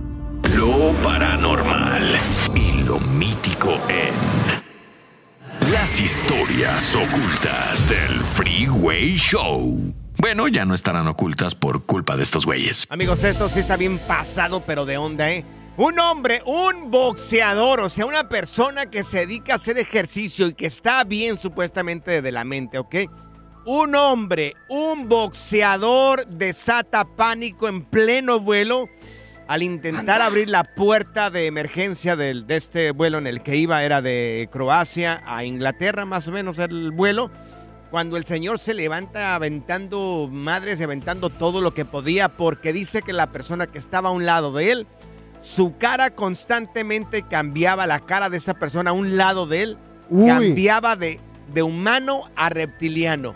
lo 0.55 0.93
paranormal 1.03 2.03
y 2.55 2.83
lo 2.83 3.01
mítico 3.01 3.81
en 3.89 5.73
las 5.73 6.01
historias 6.01 6.95
ocultas 6.95 7.89
del 7.89 8.21
Freeway 8.35 9.17
Show. 9.17 9.95
Bueno, 10.19 10.49
ya 10.49 10.65
no 10.65 10.75
estarán 10.75 11.07
ocultas 11.09 11.55
por 11.55 11.85
culpa 11.85 12.17
de 12.17 12.23
estos 12.23 12.47
güeyes. 12.47 12.87
Amigos, 12.91 13.23
esto 13.25 13.49
sí 13.49 13.61
está 13.61 13.77
bien 13.77 13.99
pasado, 13.99 14.63
pero 14.67 14.87
de 14.87 14.97
onda, 14.97 15.31
¿eh? 15.31 15.45
Un 15.77 15.99
hombre, 15.99 16.41
un 16.47 16.91
boxeador, 16.91 17.81
o 17.81 17.89
sea, 17.91 18.07
una 18.07 18.29
persona 18.31 18.87
que 18.87 19.03
se 19.03 19.21
dedica 19.21 19.53
a 19.53 19.57
hacer 19.57 19.79
ejercicio 19.79 20.47
y 20.47 20.55
que 20.55 20.67
está 20.67 21.05
bien 21.05 21.39
supuestamente 21.39 22.23
de 22.23 22.33
la 22.33 22.45
mente, 22.45 22.79
¿ok? 22.79 22.95
Un 23.67 23.95
hombre, 23.95 24.55
un 24.71 25.07
boxeador 25.09 26.27
desata 26.29 27.05
pánico 27.05 27.69
en 27.69 27.85
pleno 27.85 28.41
vuelo 28.41 28.89
al 29.49 29.63
intentar 29.63 30.23
abrir 30.23 30.49
la 30.49 30.65
puerta 30.65 31.29
de 31.31 31.47
emergencia 31.47 32.17
del- 32.17 32.47
de 32.47 32.57
este 32.57 32.91
vuelo 32.93 33.19
en 33.19 33.27
el 33.27 33.43
que 33.43 33.57
iba, 33.57 33.85
era 33.85 34.01
de 34.01 34.49
Croacia 34.51 35.23
a 35.27 35.45
Inglaterra, 35.45 36.05
más 36.07 36.27
o 36.27 36.33
menos 36.33 36.59
el 36.59 36.91
vuelo. 36.93 37.31
Cuando 37.97 38.19
el 38.19 38.27
señor 38.27 38.59
se 38.59 38.75
levanta 38.75 39.35
aventando 39.35 40.29
madres 40.31 40.79
y 40.79 40.83
aventando 40.83 41.31
todo 41.31 41.63
lo 41.63 41.73
que 41.73 41.87
podía, 41.87 42.29
porque 42.29 42.75
dice 42.75 43.01
que 43.01 43.15
la 43.15 43.33
persona 43.33 43.69
que 43.69 43.79
estaba 43.79 44.11
a 44.11 44.13
un 44.13 44.27
lado 44.27 44.53
de 44.53 44.71
él, 44.71 44.87
su 45.41 45.79
cara 45.79 46.11
constantemente 46.11 47.23
cambiaba, 47.23 47.87
la 47.87 48.01
cara 48.01 48.29
de 48.29 48.37
esa 48.37 48.53
persona 48.53 48.91
a 48.91 48.93
un 48.93 49.17
lado 49.17 49.47
de 49.47 49.63
él, 49.63 49.79
Uy. 50.11 50.29
cambiaba 50.29 50.95
de, 50.95 51.21
de 51.55 51.63
humano 51.63 52.25
a 52.37 52.51
reptiliano. 52.51 53.33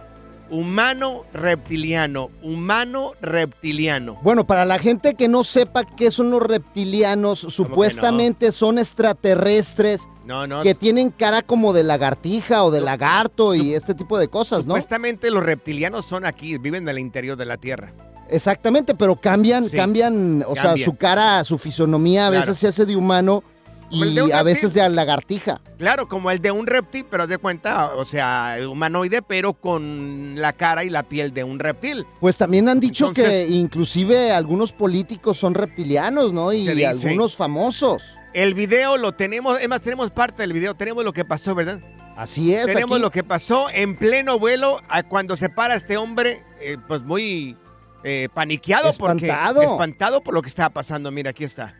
Humano, 0.51 1.25
reptiliano, 1.33 2.31
humano, 2.43 3.13
reptiliano. 3.23 4.19
Bueno, 4.23 4.47
para 4.47 4.65
la 4.65 4.79
gente 4.79 5.15
que 5.15 5.29
no 5.29 5.45
sepa 5.45 5.85
qué 5.85 6.11
son 6.11 6.31
los 6.31 6.43
reptilianos, 6.43 7.39
supuestamente 7.39 8.51
son 8.51 8.79
extraterrestres 8.79 10.09
No, 10.25 10.47
no. 10.47 10.63
que 10.63 10.75
tienen 10.75 11.11
cara 11.11 11.43
como 11.43 11.73
de 11.73 11.83
lagartija 11.85 12.65
o 12.65 12.71
de 12.71 12.81
lagarto 12.81 13.55
y 13.55 13.75
este 13.75 13.95
tipo 13.95 14.19
de 14.19 14.29
cosas, 14.29 14.61
¿no? 14.61 14.73
Supuestamente 14.75 15.31
los 15.31 15.45
reptilianos 15.45 16.07
son 16.07 16.27
aquí, 16.27 16.59
viven 16.59 16.83
en 16.85 16.89
el 16.89 16.99
interior 16.99 17.37
de 17.37 17.47
la 17.47 17.57
Tierra. 17.57 17.93
Exactamente, 18.29 18.95
pero 18.95 19.17
cambian, 19.21 19.69
Sí, 19.71 19.77
cambian, 19.77 20.45
o 20.47 20.55
sea, 20.55 20.77
su 20.77 20.97
cara, 20.97 21.43
su 21.45 21.59
fisonomía 21.59 22.27
a 22.27 22.31
Claro. 22.31 22.41
veces 22.47 22.59
se 22.59 22.69
hace 22.69 22.87
de 22.87 22.97
humano 22.97 23.43
y 23.91 24.33
a 24.33 24.43
veces 24.43 24.75
de 24.75 24.89
lagartija. 24.89 25.61
Claro, 25.79 26.09
como 26.09 26.31
el 26.31 26.41
de 26.41 26.51
un 26.51 26.67
reptil, 26.67 27.07
pero 27.11 27.27
de 27.27 27.39
cuenta, 27.39 27.95
o 27.95 28.05
sea, 28.05 28.57
humanoide, 28.71 29.23
pero 29.23 29.55
con 29.55 30.35
la 30.37 30.53
cara 30.53 30.85
y 30.85 30.91
la 30.91 31.03
piel 31.03 31.33
de 31.35 31.45
un 31.45 31.59
reptil. 31.59 32.07
Pues 32.21 32.37
también 32.37 32.69
han 32.69 32.81
dicho 32.81 33.09
Entonces- 33.09 33.47
que 33.47 33.53
inclusive 33.53 34.33
algunos 34.33 34.73
políticos 34.73 35.39
son 35.39 35.55
reptilianos, 35.55 36.33
¿no? 36.33 36.53
Y 36.53 36.67
dice. 36.69 36.87
algunos 36.87 37.37
famosos. 37.37 38.03
El 38.33 38.55
video 38.55 38.97
lo 38.97 39.13
tenemos, 39.13 39.61
es 39.61 39.69
más, 39.69 39.81
tenemos 39.81 40.11
parte 40.11 40.43
del 40.43 40.53
video, 40.53 40.75
tenemos 40.75 41.05
lo 41.05 41.13
que 41.13 41.25
pasó, 41.25 41.55
¿verdad? 41.55 41.81
Así 42.17 42.55
es. 42.55 42.67
tenemos 42.67 42.97
aquí. 42.97 43.03
lo 43.03 43.11
que 43.11 43.25
pasó 43.25 43.69
en 43.73 43.97
pleno 43.97 44.39
vuelo 44.39 44.79
a 44.89 45.03
cuando 45.03 45.37
se 45.37 45.49
para 45.49 45.75
este 45.75 45.97
hombre, 45.97 46.45
eh, 46.61 46.77
pues 46.87 47.01
muy 47.03 47.57
eh, 48.05 48.29
paniqueado 48.33 48.91
Espantado. 48.91 49.55
porque 49.61 49.67
espantado 49.67 50.23
por 50.23 50.35
lo 50.35 50.43
que 50.43 50.49
estaba 50.49 50.69
pasando. 50.71 51.11
Mira, 51.11 51.31
aquí 51.31 51.45
está. 51.45 51.75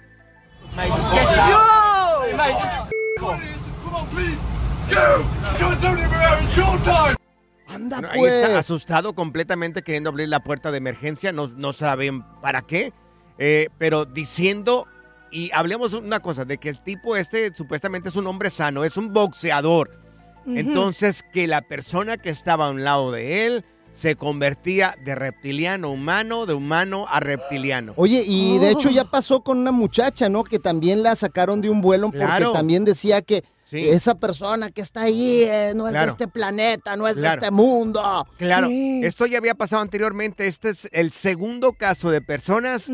Anda, 7.69 7.97
Bueno, 7.99 8.13
ahí 8.13 8.19
pues. 8.19 8.33
está 8.33 8.59
asustado 8.59 9.15
completamente 9.15 9.83
queriendo 9.83 10.11
abrir 10.11 10.29
la 10.29 10.43
puerta 10.43 10.71
de 10.71 10.79
emergencia, 10.79 11.33
no, 11.33 11.49
no 11.49 11.73
saben 11.73 12.23
para 12.41 12.63
qué, 12.63 12.93
eh, 13.39 13.69
pero 13.79 14.05
diciendo, 14.05 14.87
y 15.31 15.51
hablemos 15.53 15.93
una 15.93 16.21
cosa, 16.21 16.45
de 16.45 16.59
que 16.59 16.69
el 16.69 16.83
tipo 16.83 17.17
este 17.17 17.55
supuestamente 17.55 18.09
es 18.09 18.17
un 18.17 18.27
hombre 18.27 18.51
sano, 18.51 18.85
es 18.85 18.97
un 18.97 19.13
boxeador. 19.13 19.99
Entonces 20.47 21.23
que 21.33 21.47
la 21.47 21.61
persona 21.61 22.17
que 22.17 22.31
estaba 22.31 22.67
a 22.67 22.71
un 22.71 22.83
lado 22.83 23.13
de 23.13 23.47
él 23.47 23.65
se 23.93 24.15
convertía 24.17 24.97
de 25.05 25.15
reptiliano 25.15 25.91
humano, 25.91 26.47
de 26.47 26.55
humano 26.55 27.07
a 27.09 27.21
reptiliano. 27.21 27.93
Oye, 27.97 28.25
y 28.27 28.57
Oh. 28.57 28.61
de 28.61 28.71
hecho 28.71 28.91
ya 28.91 29.05
pasó 29.05 29.43
con 29.43 29.59
una 29.59 29.73
muchacha, 29.73 30.29
¿no? 30.29 30.45
Que 30.45 30.59
también 30.59 31.03
la 31.03 31.17
sacaron 31.17 31.61
de 31.61 31.71
un 31.71 31.81
vuelo 31.81 32.11
Claro. 32.11 32.47
porque 32.47 32.59
también 32.59 32.85
decía 32.85 33.21
que 33.23 33.43
Sí. 33.65 33.89
esa 33.89 34.17
persona 34.17 34.71
que 34.71 34.81
está 34.81 35.03
ahí 35.03 35.43
eh, 35.45 35.73
no 35.77 35.87
es 35.87 35.93
Claro. 35.93 36.07
de 36.07 36.11
este 36.11 36.29
planeta, 36.29 36.97
no 36.97 37.07
es 37.07 37.17
Claro. 37.17 37.41
de 37.41 37.47
este 37.47 37.51
mundo. 37.55 38.27
Claro, 38.37 38.69
esto 38.71 39.27
ya 39.27 39.39
había 39.39 39.55
pasado 39.55 39.81
anteriormente. 39.83 40.47
Este 40.49 40.71
es 40.71 40.89
el 40.93 41.11
segundo 41.13 41.73
caso 41.75 42.11
de 42.11 42.21
personas 42.21 42.87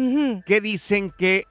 que 0.44 0.60
dicen 0.60 1.12
que 1.16 1.44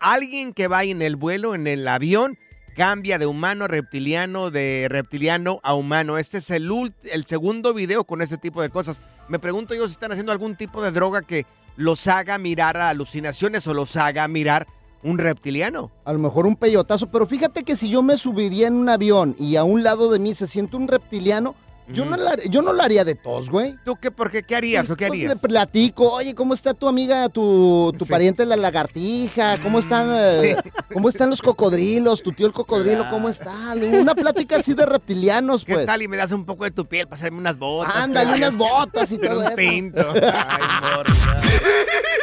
alguien 0.00 0.52
que 0.52 0.68
va 0.68 0.84
en 0.84 1.02
el 1.02 1.16
vuelo, 1.16 1.54
en 1.54 1.66
el 1.66 1.86
avión, 1.88 2.36
cambia 2.74 3.18
de 3.18 3.26
humano 3.26 3.64
a 3.64 3.68
reptiliano, 3.68 4.50
de 4.50 4.86
reptiliano 4.88 5.60
a 5.62 5.74
humano. 5.74 6.18
Este 6.18 6.38
es 6.38 6.50
el, 6.50 6.70
el 7.04 7.24
segundo 7.24 7.74
video 7.74 8.04
con 8.04 8.22
este 8.22 8.38
tipo 8.38 8.62
de 8.62 8.70
cosas. 8.70 9.00
Me 9.28 9.38
pregunto 9.38 9.74
yo 9.74 9.86
si 9.86 9.92
están 9.92 10.12
haciendo 10.12 10.32
algún 10.32 10.56
tipo 10.56 10.82
de 10.82 10.90
droga 10.90 11.22
que 11.22 11.46
los 11.76 12.06
haga 12.06 12.38
mirar 12.38 12.76
a 12.76 12.90
alucinaciones 12.90 13.66
o 13.66 13.74
los 13.74 13.96
haga 13.96 14.26
mirar 14.28 14.66
un 15.02 15.18
reptiliano. 15.18 15.90
A 16.04 16.12
lo 16.12 16.18
mejor 16.18 16.46
un 16.46 16.56
peyotazo, 16.56 17.10
pero 17.10 17.26
fíjate 17.26 17.64
que 17.64 17.76
si 17.76 17.88
yo 17.88 18.02
me 18.02 18.16
subiría 18.16 18.68
en 18.68 18.74
un 18.74 18.88
avión 18.88 19.34
y 19.38 19.56
a 19.56 19.64
un 19.64 19.82
lado 19.82 20.10
de 20.10 20.18
mí 20.18 20.34
se 20.34 20.46
siente 20.46 20.76
un 20.76 20.88
reptiliano, 20.88 21.54
yo, 21.92 22.04
no 22.04 22.16
la- 22.16 22.36
yo 22.48 22.62
no 22.62 22.72
lo 22.72 22.82
haría 22.82 23.04
de 23.04 23.14
tos, 23.14 23.50
güey. 23.50 23.76
¿Tú 23.84 23.96
qué, 23.96 24.10
por 24.10 24.30
qué, 24.30 24.42
qué 24.42 24.56
harías 24.56 24.88
o 24.90 24.96
qué 24.96 25.06
Pues 25.08 25.18
harías? 25.20 25.34
le 25.34 25.40
platico, 25.48 26.10
oye, 26.12 26.34
¿cómo 26.34 26.54
está 26.54 26.74
tu 26.74 26.88
amiga, 26.88 27.28
tu, 27.28 27.92
tu 27.98 28.04
Sí. 28.04 28.10
pariente 28.10 28.44
la 28.46 28.56
lagartija? 28.56 29.58
¿Cómo 29.62 29.78
están, 29.78 30.06
eh, 30.10 30.56
¿Cómo 30.92 31.08
están 31.08 31.30
los 31.30 31.42
cocodrilos? 31.42 32.22
¿Tu 32.22 32.32
tío 32.32 32.46
el 32.46 32.52
cocodrilo 32.52 33.08
cómo 33.10 33.28
está? 33.28 33.52
Una 33.74 34.14
plática 34.14 34.56
así 34.56 34.74
de 34.74 34.86
reptilianos, 34.86 35.64
¿Qué 35.66 35.74
pues. 35.74 35.86
tal? 35.86 36.02
Y 36.02 36.08
me 36.08 36.16
das 36.16 36.32
un 36.32 36.44
poco 36.44 36.64
de 36.64 36.70
tu 36.70 36.86
piel 36.86 37.06
para 37.06 37.16
hacerme 37.20 37.38
unas 37.38 37.58
botas. 37.58 37.94
Ándale, 37.96 38.30
¿qué? 38.32 38.36
unas 38.38 38.56
botas 38.56 39.12
y 39.12 39.18
todo 39.18 39.40
un 39.40 39.46
eso. 39.46 39.56
pinto. 39.56 40.12
Ay, 40.14 40.62
morra. 40.80 41.40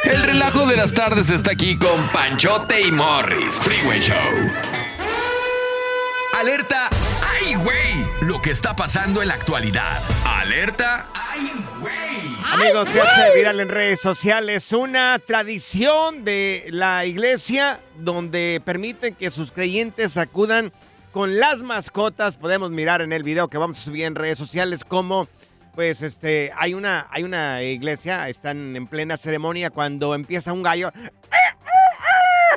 El 0.04 0.22
relajo 0.22 0.66
de 0.66 0.76
las 0.76 0.92
tardes 0.94 1.30
está 1.30 1.52
aquí 1.52 1.76
con 1.76 2.00
Panchote 2.12 2.80
y 2.86 2.90
Morris. 2.92 3.56
Freeway 3.56 4.00
Show. 4.00 4.16
Lo 8.40 8.44
que 8.44 8.52
está 8.52 8.74
pasando 8.74 9.20
en 9.20 9.28
la 9.28 9.34
actualidad. 9.34 10.00
Alerta. 10.24 11.08
¡Ay, 11.12 11.52
güey! 11.78 12.36
Amigos, 12.42 12.88
se 12.88 12.98
hace 12.98 13.36
viral 13.36 13.60
en 13.60 13.68
redes 13.68 14.00
sociales 14.00 14.72
una 14.72 15.18
tradición 15.18 16.24
de 16.24 16.64
la 16.70 17.04
iglesia 17.04 17.80
donde 17.98 18.62
permiten 18.64 19.14
que 19.14 19.30
sus 19.30 19.52
creyentes 19.52 20.16
acudan 20.16 20.72
con 21.12 21.38
las 21.38 21.62
mascotas. 21.62 22.36
Podemos 22.36 22.70
mirar 22.70 23.02
en 23.02 23.12
el 23.12 23.24
video 23.24 23.48
que 23.48 23.58
vamos 23.58 23.78
a 23.78 23.82
subir 23.82 24.06
en 24.06 24.14
redes 24.14 24.38
sociales 24.38 24.86
cómo, 24.88 25.28
pues, 25.74 26.00
este, 26.00 26.50
hay 26.56 26.72
una, 26.72 27.08
hay 27.10 27.24
una 27.24 27.62
iglesia, 27.62 28.26
están 28.30 28.74
en 28.74 28.86
plena 28.86 29.18
ceremonia 29.18 29.68
cuando 29.68 30.14
empieza 30.14 30.54
un 30.54 30.62
gallo. 30.62 30.90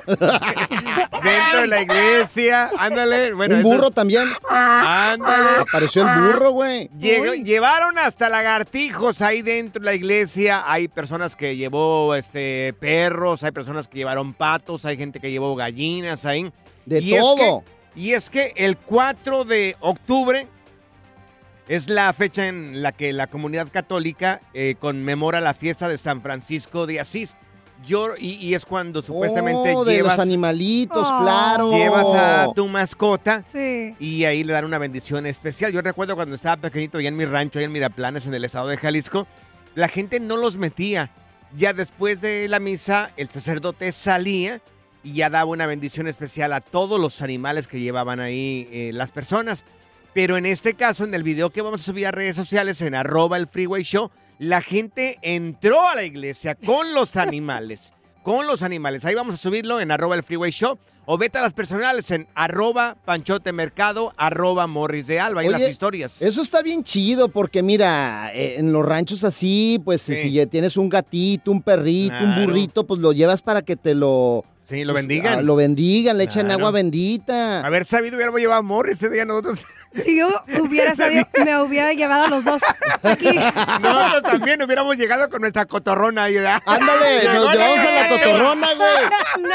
Dentro 0.07 1.61
de 1.61 1.67
la 1.67 1.81
iglesia, 1.81 2.69
ándale. 2.77 3.33
Bueno, 3.33 3.55
un 3.57 3.63
burro 3.63 3.91
también. 3.91 4.29
Ándale. 4.49 5.61
Apareció 5.61 6.07
el 6.07 6.19
burro, 6.21 6.51
güey. 6.51 6.89
Llevaron 6.97 7.97
hasta 7.97 8.29
lagartijos 8.29 9.21
ahí 9.21 9.41
dentro 9.41 9.79
de 9.81 9.85
la 9.85 9.93
iglesia. 9.95 10.63
Hay 10.65 10.87
personas 10.87 11.35
que 11.35 11.55
llevó 11.55 12.15
este 12.15 12.73
perros, 12.79 13.43
hay 13.43 13.51
personas 13.51 13.87
que 13.87 13.97
llevaron 13.97 14.33
patos, 14.33 14.85
hay 14.85 14.97
gente 14.97 15.19
que 15.19 15.31
llevó 15.31 15.55
gallinas 15.55 16.25
ahí. 16.25 16.51
De 16.85 16.99
Y 16.99 17.13
es 17.13 17.21
todo. 17.21 17.35
que- 17.63 17.73
y 17.95 18.13
es 18.13 18.29
que 18.29 18.53
el 18.55 18.75
4 18.77 19.43
de 19.45 19.75
octubre 19.79 20.47
Es 21.69 21.87
la 21.89 22.11
fecha 22.11 22.47
en 22.47 22.81
la 22.83 22.91
que 22.91 23.13
la 23.13 23.27
comunidad 23.27 23.69
católica 23.71 24.41
eh, 24.53 24.75
conmemora 24.77 25.39
la 25.39 25.53
fiesta 25.53 25.87
de 25.87 25.97
San 25.97 26.21
Francisco 26.21 26.85
de 26.87 26.99
Asís. 26.99 27.37
Yo, 27.85 28.09
y, 28.17 28.35
y 28.35 28.53
es 28.53 28.65
cuando 28.65 29.01
supuestamente 29.01 29.73
Oh, 29.75 29.83
de 29.85 29.95
llevas, 29.95 30.17
los 30.17 30.19
animalitos, 30.25 31.07
Oh. 31.09 31.21
claro. 31.21 31.71
llevas 31.71 32.07
a 32.15 32.47
tu 32.55 32.67
mascota 32.67 33.43
Sí. 33.47 33.95
y 33.99 34.23
ahí 34.25 34.43
le 34.43 34.53
dan 34.53 34.65
una 34.65 34.77
bendición 34.77 35.25
especial. 35.25 35.71
Yo 35.71 35.81
recuerdo 35.81 36.15
cuando 36.15 36.35
estaba 36.35 36.57
pequeñito 36.57 36.97
allá 36.97 37.09
en 37.09 37.17
mi 37.17 37.25
rancho, 37.25 37.59
allá 37.59 37.65
en 37.65 37.71
Miraplanes, 37.71 38.25
en 38.25 38.33
el 38.33 38.43
estado 38.45 38.67
de 38.67 38.77
Jalisco, 38.77 39.27
la 39.75 39.87
gente 39.87 40.19
no 40.19 40.37
los 40.37 40.57
metía. 40.57 41.11
Ya 41.55 41.73
después 41.73 42.21
de 42.21 42.47
la 42.47 42.59
misa, 42.59 43.11
el 43.17 43.29
sacerdote 43.29 43.91
salía 43.91 44.61
y 45.03 45.13
ya 45.13 45.29
daba 45.29 45.51
una 45.51 45.65
bendición 45.67 46.07
especial 46.07 46.53
a 46.53 46.61
todos 46.61 46.99
los 46.99 47.21
animales 47.21 47.67
que 47.67 47.79
llevaban 47.79 48.19
ahí 48.19 48.67
eh, 48.71 48.91
las 48.93 49.11
personas. 49.11 49.63
Pero 50.13 50.37
en 50.37 50.45
este 50.45 50.75
caso, 50.75 51.03
en 51.03 51.13
el 51.13 51.23
video 51.23 51.49
que 51.49 51.61
vamos 51.61 51.81
a 51.81 51.83
subir 51.85 52.07
a 52.07 52.11
redes 52.11 52.35
sociales, 52.35 52.81
en 52.81 52.95
arroba 52.95 53.35
el 53.37 53.47
freeway 53.47 53.83
show, 53.83 54.09
la 54.43 54.61
gente 54.61 55.17
entró 55.21 55.87
a 55.87 55.95
la 55.95 56.03
iglesia 56.03 56.55
con 56.55 56.93
los 56.93 57.15
animales. 57.15 57.93
Con 58.23 58.47
los 58.47 58.61
animales. 58.63 59.03
Ahí 59.05 59.15
vamos 59.15 59.35
a 59.35 59.37
subirlo 59.37 59.79
en 59.81 59.91
arroba 59.91 60.15
el 60.15 60.23
freeway 60.23 60.51
show. 60.51 60.77
O 61.05 61.17
vete 61.17 61.37
a 61.37 61.41
las 61.41 61.51
personales 61.51 62.09
en 62.11 62.27
arroba 62.33 62.95
panchote 63.03 63.51
mercado, 63.51 64.13
arroba 64.15 64.67
morris 64.67 65.07
de 65.07 65.19
alba. 65.19 65.41
Ahí 65.41 65.49
las 65.49 65.69
historias. 65.69 66.21
Eso 66.21 66.41
está 66.41 66.61
bien 66.61 66.83
chido 66.83 67.27
porque 67.27 67.61
mira, 67.61 68.31
eh, 68.33 68.55
en 68.57 68.71
los 68.71 68.85
ranchos 68.85 69.25
así, 69.25 69.81
pues 69.83 70.01
Sí. 70.01 70.15
si 70.15 70.45
tienes 70.47 70.77
un 70.77 70.87
gatito, 70.87 71.51
un 71.51 71.61
perrito, 71.61 72.15
un 72.23 72.45
burrito, 72.45 72.87
pues 72.87 73.01
lo 73.01 73.11
llevas 73.11 73.41
para 73.41 73.61
que 73.63 73.75
te 73.75 73.95
lo... 73.95 74.45
Sí, 74.65 74.85
lo 74.85 74.93
pues, 74.93 75.03
bendigan. 75.05 75.39
ah, 75.39 75.41
lo 75.41 75.55
bendigan, 75.55 76.17
le 76.17 76.23
echen 76.23 76.45
Claro. 76.45 76.59
agua 76.59 76.71
bendita. 76.71 77.65
Haber 77.65 77.83
sabido, 77.85 78.15
hubiéramos 78.15 78.39
llevado 78.39 78.59
a 78.59 78.63
Morris 78.63 78.95
ese 78.97 79.09
día 79.09 79.25
nosotros. 79.25 79.65
Si 79.91 80.17
yo 80.17 80.27
hubiera 80.61 80.95
sabido, 80.95 81.27
me 81.43 81.61
hubiera 81.61 81.91
llevado 81.93 82.25
a 82.25 82.27
los 82.29 82.45
dos 82.45 82.61
aquí. 83.03 83.29
Nosotros 83.81 84.23
también 84.23 84.61
hubiéramos 84.63 84.95
llegado 84.97 85.29
con 85.29 85.41
nuestra 85.41 85.65
cotorrona. 85.65 86.25
Ándale, 86.25 87.23
nos 87.35 87.51
llevamos 87.53 87.79
a 87.79 87.91
la 87.91 88.09
cotorrona, 88.09 88.67
güey. 88.75 89.53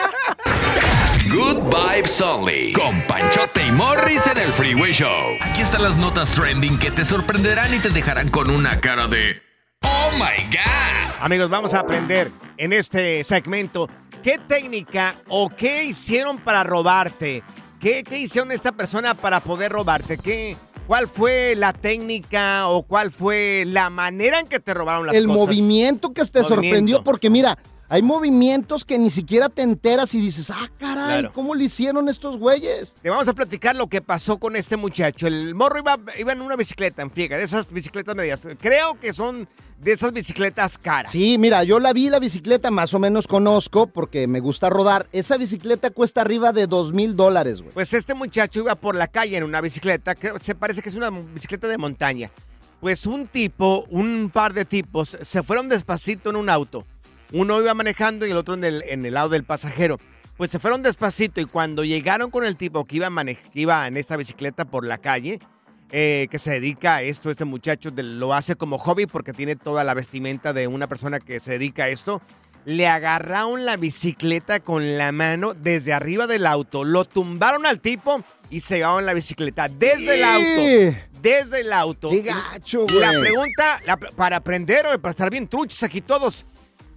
Good 1.33 1.59
Vibes 1.75 2.21
Only. 2.21 2.73
Con 2.73 3.01
Panchote 3.03 3.67
y 3.67 3.73
Morris 3.73 4.27
en 4.27 4.39
el 4.39 4.49
Freeway 4.49 4.93
Show. 4.93 5.37
Aquí 5.41 5.63
están 5.63 5.83
las 5.83 5.97
notas 5.97 6.31
trending 6.31 6.79
que 6.79 6.91
te 6.91 7.05
sorprenderán 7.05 7.75
y 7.75 7.79
te 7.79 7.91
dejarán 7.91 8.29
con 8.31 8.51
una 8.51 8.81
cara 8.81 9.09
de. 9.09 9.43
¡Oh 9.83 10.11
my 10.13 10.45
God! 10.51 11.23
Amigos, 11.25 11.51
vamos 11.51 11.75
a 11.75 11.81
aprender 11.81 12.31
en 12.57 12.73
este 12.73 13.25
segmento 13.25 13.89
qué 14.23 14.39
técnica 14.39 15.17
o 15.29 15.49
qué 15.49 15.85
hicieron 15.85 16.39
para 16.39 16.65
robarte. 16.65 17.43
¿Qué, 17.81 18.03
qué 18.03 18.19
hicieron 18.19 18.51
esta 18.53 18.73
persona 18.73 19.15
para 19.15 19.41
poder 19.41 19.71
robarte? 19.73 20.19
¿Qué, 20.19 20.57
¿Cuál 20.87 21.07
fue 21.07 21.55
la 21.55 21.73
técnica 21.73 22.69
o 22.69 22.83
cuál 22.83 23.11
fue 23.11 23.65
la 23.67 23.91
manera 23.91 24.41
en 24.41 24.47
que 24.49 24.59
te 24.59 24.73
robaron 24.75 25.07
las 25.07 25.15
El 25.15 25.27
cosas? 25.27 25.39
movimiento 25.43 26.13
que 26.13 26.25
te 26.25 26.41
Movimiento. 26.41 26.55
sorprendió 26.63 27.05
porque 27.05 27.31
mira, 27.31 27.59
hay 27.89 28.03
movimientos 28.03 28.85
que 28.85 28.99
ni 28.99 29.09
siquiera 29.11 29.49
te 29.49 29.63
enteras 29.63 30.15
y 30.15 30.21
dices, 30.21 30.51
ah, 30.51 30.69
caray, 30.79 31.21
Claro. 31.21 31.33
¿cómo 31.35 31.55
le 31.55 31.65
hicieron 31.65 32.09
estos 32.09 32.37
güeyes? 32.39 32.93
Te 33.03 33.09
vamos 33.11 33.29
a 33.29 33.33
platicar 33.33 33.75
lo 33.77 33.87
que 33.89 34.03
pasó 34.03 34.39
con 34.39 34.57
este 34.57 34.77
muchacho. 34.77 35.27
El 35.27 35.55
morro 35.55 35.79
iba, 35.79 35.99
iba 36.19 36.33
en 36.33 36.43
una 36.43 36.57
bicicleta 36.57 37.03
en 37.03 37.11
friega, 37.11 37.37
de 37.39 37.45
esas 37.45 37.73
bicicletas 37.73 38.15
medias. 38.15 38.47
Creo 38.61 38.99
que 39.01 39.13
son 39.15 39.49
de 39.81 39.93
esas 39.93 40.13
bicicletas 40.13 40.77
caras. 40.77 41.13
Sí, 41.13 41.39
mira, 41.39 41.63
yo 41.65 41.79
la 41.79 41.93
vi 41.93 42.11
la 42.11 42.19
bicicleta, 42.19 42.71
más 42.71 42.93
o 42.95 42.99
menos 42.99 43.27
conozco 43.27 43.87
porque 43.87 44.27
me 44.27 44.41
gusta 44.41 44.69
rodar. 44.69 45.07
Esa 45.13 45.37
bicicleta 45.37 45.91
cuesta 45.91 46.21
arriba 46.21 46.53
de 46.53 46.67
dos 46.67 46.93
mil 46.93 47.17
dólares, 47.17 47.61
güey. 47.63 47.73
Pues 47.73 47.95
este 47.95 48.13
muchacho 48.15 48.61
iba 48.61 48.75
por 48.75 48.97
la 48.97 49.07
calle 49.07 49.37
en 49.37 49.45
una 49.45 49.61
bicicleta, 49.61 50.15
creo, 50.15 50.37
se 50.41 50.55
parece 50.55 50.83
que 50.83 50.89
es 50.91 50.95
una 50.97 51.11
bicicleta 51.11 51.69
de 51.69 51.79
montaña. 51.79 52.31
Pues 52.81 53.07
un 53.07 53.27
tipo, 53.27 53.87
un 53.91 54.31
par 54.33 54.53
de 54.53 54.65
tipos, 54.65 55.17
se 55.23 55.43
fueron 55.43 55.69
despacito 55.69 56.31
en 56.31 56.37
un 56.37 56.49
auto. 56.51 56.85
Uno 57.33 57.61
iba 57.61 57.75
manejando 57.75 58.27
y 58.27 58.31
el 58.31 58.37
otro 58.37 58.55
en 58.55 58.65
el, 58.65 58.83
en 58.89 59.05
el 59.05 59.15
lado 59.15 59.29
del 59.29 59.45
pasajero. 59.45 59.99
Pues 60.37 60.51
se 60.51 60.59
fueron 60.59 60.83
despacito 60.83 61.41
y 61.41 61.45
cuando 61.47 61.85
llegaron 61.85 62.31
con 62.31 62.45
el 62.45 62.57
tipo 62.57 62.85
que 62.85 62.97
iba, 62.97 63.11
que 63.25 63.39
iba 63.55 63.87
en 63.87 63.97
esta 63.97 64.17
bicicleta 64.17 64.65
por 64.65 64.87
la 64.87 64.99
calle, 64.99 65.41
eh, 65.91 66.29
que 66.31 66.39
se 66.39 66.53
dedica 66.53 66.97
a 66.97 67.03
esto, 67.03 67.31
este 67.31 67.45
muchacho 67.45 67.91
de- 67.91 68.03
lo 68.03 68.33
hace 68.35 68.55
como 68.57 68.79
hobby 68.79 69.07
porque 69.07 69.33
tiene 69.33 69.57
toda 69.57 69.85
la 69.85 69.95
vestimenta 69.95 70.53
de 70.53 70.67
una 70.69 70.87
persona 70.87 71.19
que 71.19 71.41
se 71.41 71.53
dedica 71.53 71.85
a 71.85 71.89
esto. 71.89 72.23
Le 72.65 72.87
agarraron 72.87 73.65
la 73.65 73.77
bicicleta 73.77 74.61
con 74.61 74.97
la 74.99 75.11
mano 75.13 75.55
desde 75.55 75.93
arriba 75.93 76.27
del 76.27 76.47
auto, 76.47 76.85
lo 76.85 77.05
tumbaron 77.05 77.67
al 77.67 77.81
tipo 77.81 78.23
y 78.51 78.61
se 78.61 78.77
llevaron 78.77 79.07
la 79.07 79.15
bicicleta 79.15 79.69
desde 79.69 80.15
el 80.17 80.25
auto. 80.25 80.99
Desde 81.23 81.61
el 81.63 81.73
auto. 81.73 82.11
¡Qué 82.11 82.23
gacho, 82.23 82.87
La 83.01 83.09
güey! 83.09 83.21
pregunta, 83.23 83.81
la 83.87 83.97
pre- 83.97 84.13
para 84.13 84.37
aprender 84.37 84.87
o 84.87 84.99
para 85.01 85.11
estar 85.11 85.31
bien 85.31 85.49
truchos 85.49 85.83
aquí 85.83 86.01
todos, 86.01 86.45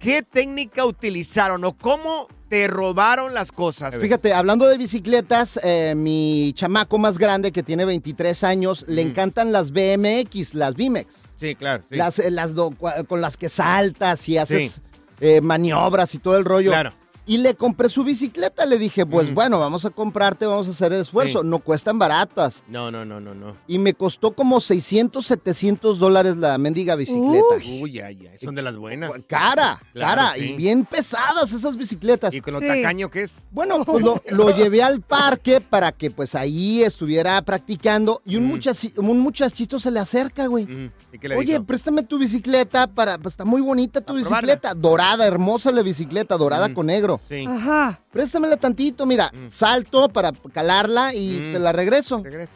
¿qué 0.02 0.22
técnica 0.22 0.84
utilizaron 0.84 1.64
o 1.64 1.76
cómo 1.76 2.26
te 2.48 2.66
robaron 2.68 3.32
las 3.34 3.52
cosas? 3.52 3.94
Fíjate, 3.98 4.34
hablando 4.34 4.66
de 4.66 4.76
bicicletas, 4.76 5.60
eh, 5.62 5.94
mi 5.96 6.52
chamaco 6.54 6.98
más 6.98 7.16
grande 7.18 7.52
que 7.52 7.62
tiene 7.62 7.84
23 7.84 8.44
años, 8.44 8.84
le 8.88 9.02
encantan 9.02 9.52
las 9.52 9.70
BMX, 9.70 10.54
las 10.54 10.74
BMX. 10.74 11.06
Sí, 11.36 11.54
claro. 11.54 11.82
sí. 11.88 11.96
Las, 11.96 12.18
eh, 12.18 12.30
las 12.30 12.54
do- 12.54 12.74
con 13.08 13.20
las 13.20 13.36
que 13.36 13.48
saltas 13.48 14.28
y 14.28 14.36
haces 14.38 14.72
Sí. 14.74 14.80
eh, 15.20 15.40
maniobras 15.40 16.14
y 16.14 16.18
todo 16.18 16.36
el 16.36 16.44
rollo. 16.44 16.70
Claro. 16.72 16.92
Y 17.24 17.38
le 17.38 17.54
compré 17.54 17.88
su 17.88 18.02
bicicleta. 18.02 18.66
Le 18.66 18.78
dije, 18.78 19.06
pues 19.06 19.32
bueno, 19.32 19.60
vamos 19.60 19.84
a 19.84 19.90
comprarte, 19.90 20.44
vamos 20.44 20.66
a 20.66 20.70
hacer 20.72 20.92
el 20.92 21.02
esfuerzo. 21.02 21.42
Sí. 21.42 21.46
No 21.46 21.60
cuestan 21.60 21.98
baratas. 21.98 22.64
No, 22.68 22.90
no, 22.90 23.04
no, 23.04 23.20
no, 23.20 23.32
no. 23.34 23.56
Y 23.68 23.78
me 23.78 23.94
costó 23.94 24.32
como 24.32 24.60
600, 24.60 25.24
700 25.24 25.98
dólares 26.00 26.36
la 26.36 26.58
mendiga 26.58 26.96
bicicleta. 26.96 27.44
Uy, 27.80 28.00
ay, 28.00 28.28
ay, 28.32 28.38
son 28.38 28.54
de 28.56 28.62
las 28.62 28.74
buenas. 28.76 29.12
Cara, 29.28 29.80
Claro, 29.92 30.16
cara. 30.22 30.34
sí. 30.34 30.40
Y 30.52 30.56
bien 30.56 30.84
pesadas 30.84 31.52
esas 31.52 31.76
bicicletas. 31.76 32.34
¿Y 32.34 32.40
con 32.40 32.54
lo 32.54 32.60
tacaño 32.60 33.08
que 33.10 33.22
es? 33.22 33.36
Bueno, 33.52 33.84
pues 33.84 34.04
lo, 34.04 34.20
lo 34.30 34.50
llevé 34.56 34.82
al 34.82 35.00
parque 35.00 35.60
para 35.60 35.92
que 35.92 36.10
pues 36.10 36.34
ahí 36.34 36.82
estuviera 36.82 37.40
practicando 37.42 38.20
y 38.24 38.34
un, 38.36 38.50
muchachi- 38.50 38.94
un 38.98 39.20
muchachito 39.20 39.78
se 39.78 39.90
le 39.92 40.00
acerca, 40.00 40.46
güey. 40.46 40.64
¿Y 41.12 41.18
qué 41.18 41.28
le 41.28 41.36
Oye, 41.36 41.52
dijo? 41.52 41.64
préstame 41.64 42.02
tu 42.02 42.18
bicicleta 42.18 42.86
para, 42.88 43.16
pues 43.18 43.34
está 43.34 43.44
muy 43.44 43.60
bonita 43.60 44.00
tu 44.00 44.14
bicicleta, 44.14 44.74
dorada, 44.74 45.26
hermosa 45.26 45.70
la 45.70 45.82
bicicleta, 45.82 46.36
dorada 46.36 46.72
con 46.74 46.86
negro. 46.86 47.12
Sí. 47.28 47.46
Ajá. 47.48 48.00
Préstamela 48.12 48.56
tantito, 48.56 49.06
mira, 49.06 49.32
salto 49.48 50.08
para 50.08 50.32
calarla 50.52 51.14
y 51.14 51.52
te 51.52 51.58
la 51.58 51.72
regreso. 51.72 52.20
Regresa. 52.22 52.52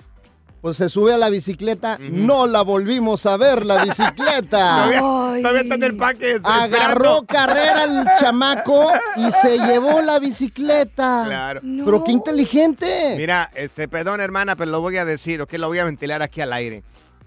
Pues 0.60 0.78
se 0.78 0.88
sube 0.88 1.14
a 1.14 1.18
la 1.18 1.28
bicicleta, 1.30 1.96
no 2.00 2.46
la 2.48 2.62
volvimos 2.62 3.24
a 3.26 3.36
ver 3.36 3.64
la 3.64 3.84
bicicleta. 3.84 4.88
Todavía, 4.90 5.00
todavía 5.00 5.60
está 5.60 5.74
en 5.76 5.82
el 5.84 5.96
parque. 5.96 6.40
Agarró 6.42 7.20
esperando. 7.20 7.26
carrera 7.26 7.84
el 7.84 8.04
chamaco 8.18 8.90
y 9.16 9.30
se 9.30 9.58
llevó 9.58 10.00
la 10.00 10.18
bicicleta. 10.18 11.22
Claro. 11.26 11.60
Pero 11.62 12.02
qué 12.04 12.10
inteligente. 12.10 13.14
Mira, 13.16 13.48
este, 13.54 13.86
perdón, 13.86 14.20
hermana, 14.20 14.56
pero 14.56 14.70
lo 14.72 14.80
voy 14.80 14.96
a 14.96 15.04
decir, 15.04 15.40
o 15.40 15.46
que 15.46 15.58
lo 15.58 15.68
voy 15.68 15.78
a 15.78 15.84
ventilar 15.84 16.22
aquí 16.22 16.40
al 16.40 16.52
aire. 16.52 16.82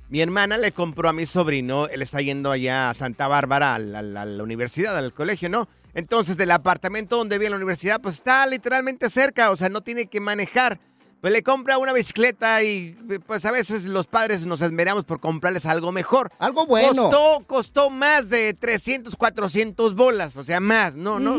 Mi 0.09 0.19
hermana 0.21 0.57
le 0.57 0.71
compró 0.71 1.07
a 1.07 1.13
mi 1.13 1.25
sobrino, 1.25 1.87
él 1.87 2.01
está 2.01 2.19
yendo 2.19 2.51
allá 2.51 2.89
a 2.89 2.93
Santa 2.93 3.27
Bárbara, 3.27 3.75
a 3.75 3.79
la, 3.79 3.99
a 3.99 4.01
la- 4.01 4.21
a 4.23 4.25
la 4.25 4.43
universidad, 4.43 4.97
al 4.97 5.13
colegio, 5.13 5.47
¿no? 5.49 5.69
Entonces, 5.93 6.37
del 6.37 6.51
apartamento 6.51 7.17
donde 7.17 7.37
vive 7.37 7.49
la 7.49 7.55
universidad, 7.55 8.01
pues 8.01 8.15
está 8.15 8.45
literalmente 8.45 9.09
cerca, 9.09 9.51
o 9.51 9.55
sea, 9.57 9.69
no 9.69 9.81
tiene 9.81 10.07
que 10.07 10.19
manejar. 10.19 10.79
Pues 11.21 11.33
le 11.33 11.43
compra 11.43 11.77
una 11.77 11.91
bicicleta 11.91 12.63
y 12.63 12.97
pues 13.27 13.43
a 13.43 13.51
veces 13.51 13.83
los 13.83 14.07
padres 14.07 14.45
nos 14.45 14.61
esmeramos 14.61 15.03
por 15.03 15.19
comprarles 15.19 15.65
algo 15.65 15.91
mejor. 15.91 16.31
Algo 16.39 16.65
bueno. 16.65 17.09
Costó, 17.09 17.43
costó 17.45 17.89
más 17.89 18.29
de 18.29 18.53
300, 18.53 19.17
400 19.17 19.95
bolas, 19.95 20.37
o 20.37 20.45
sea, 20.45 20.61
más, 20.61 20.95
¿no? 20.95 21.19
¿no? 21.19 21.37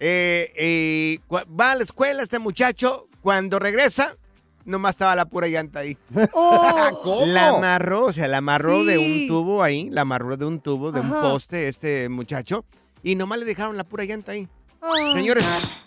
Eh, 0.00 0.52
eh, 0.56 1.20
va 1.30 1.70
a 1.70 1.76
la 1.76 1.84
escuela 1.84 2.24
este 2.24 2.40
muchacho, 2.40 3.06
cuando 3.22 3.60
regresa, 3.60 4.16
nomás 4.64 4.94
estaba 4.96 5.14
la 5.14 5.26
pura 5.26 5.46
llanta 5.46 5.80
ahí. 5.80 5.96
¿Cómo? 6.32 7.26
La 7.26 7.50
amarró, 7.50 8.06
o 8.06 8.12
sea, 8.12 8.26
la 8.26 8.38
amarró 8.38 8.84
de 8.84 8.98
un 8.98 9.28
tubo 9.28 9.62
ahí, 9.62 9.88
la 9.90 10.00
amarró 10.00 10.36
de 10.36 10.46
un 10.46 10.58
tubo, 10.60 10.90
de 10.90 11.00
un 11.00 11.10
poste 11.10 11.68
este 11.68 12.08
muchacho, 12.08 12.64
y 13.02 13.14
nomás 13.14 13.38
le 13.38 13.44
dejaron 13.44 13.76
la 13.76 13.84
pura 13.84 14.04
llanta 14.04 14.32
ahí. 14.32 14.48
Ay. 14.82 15.12
Señores, 15.12 15.44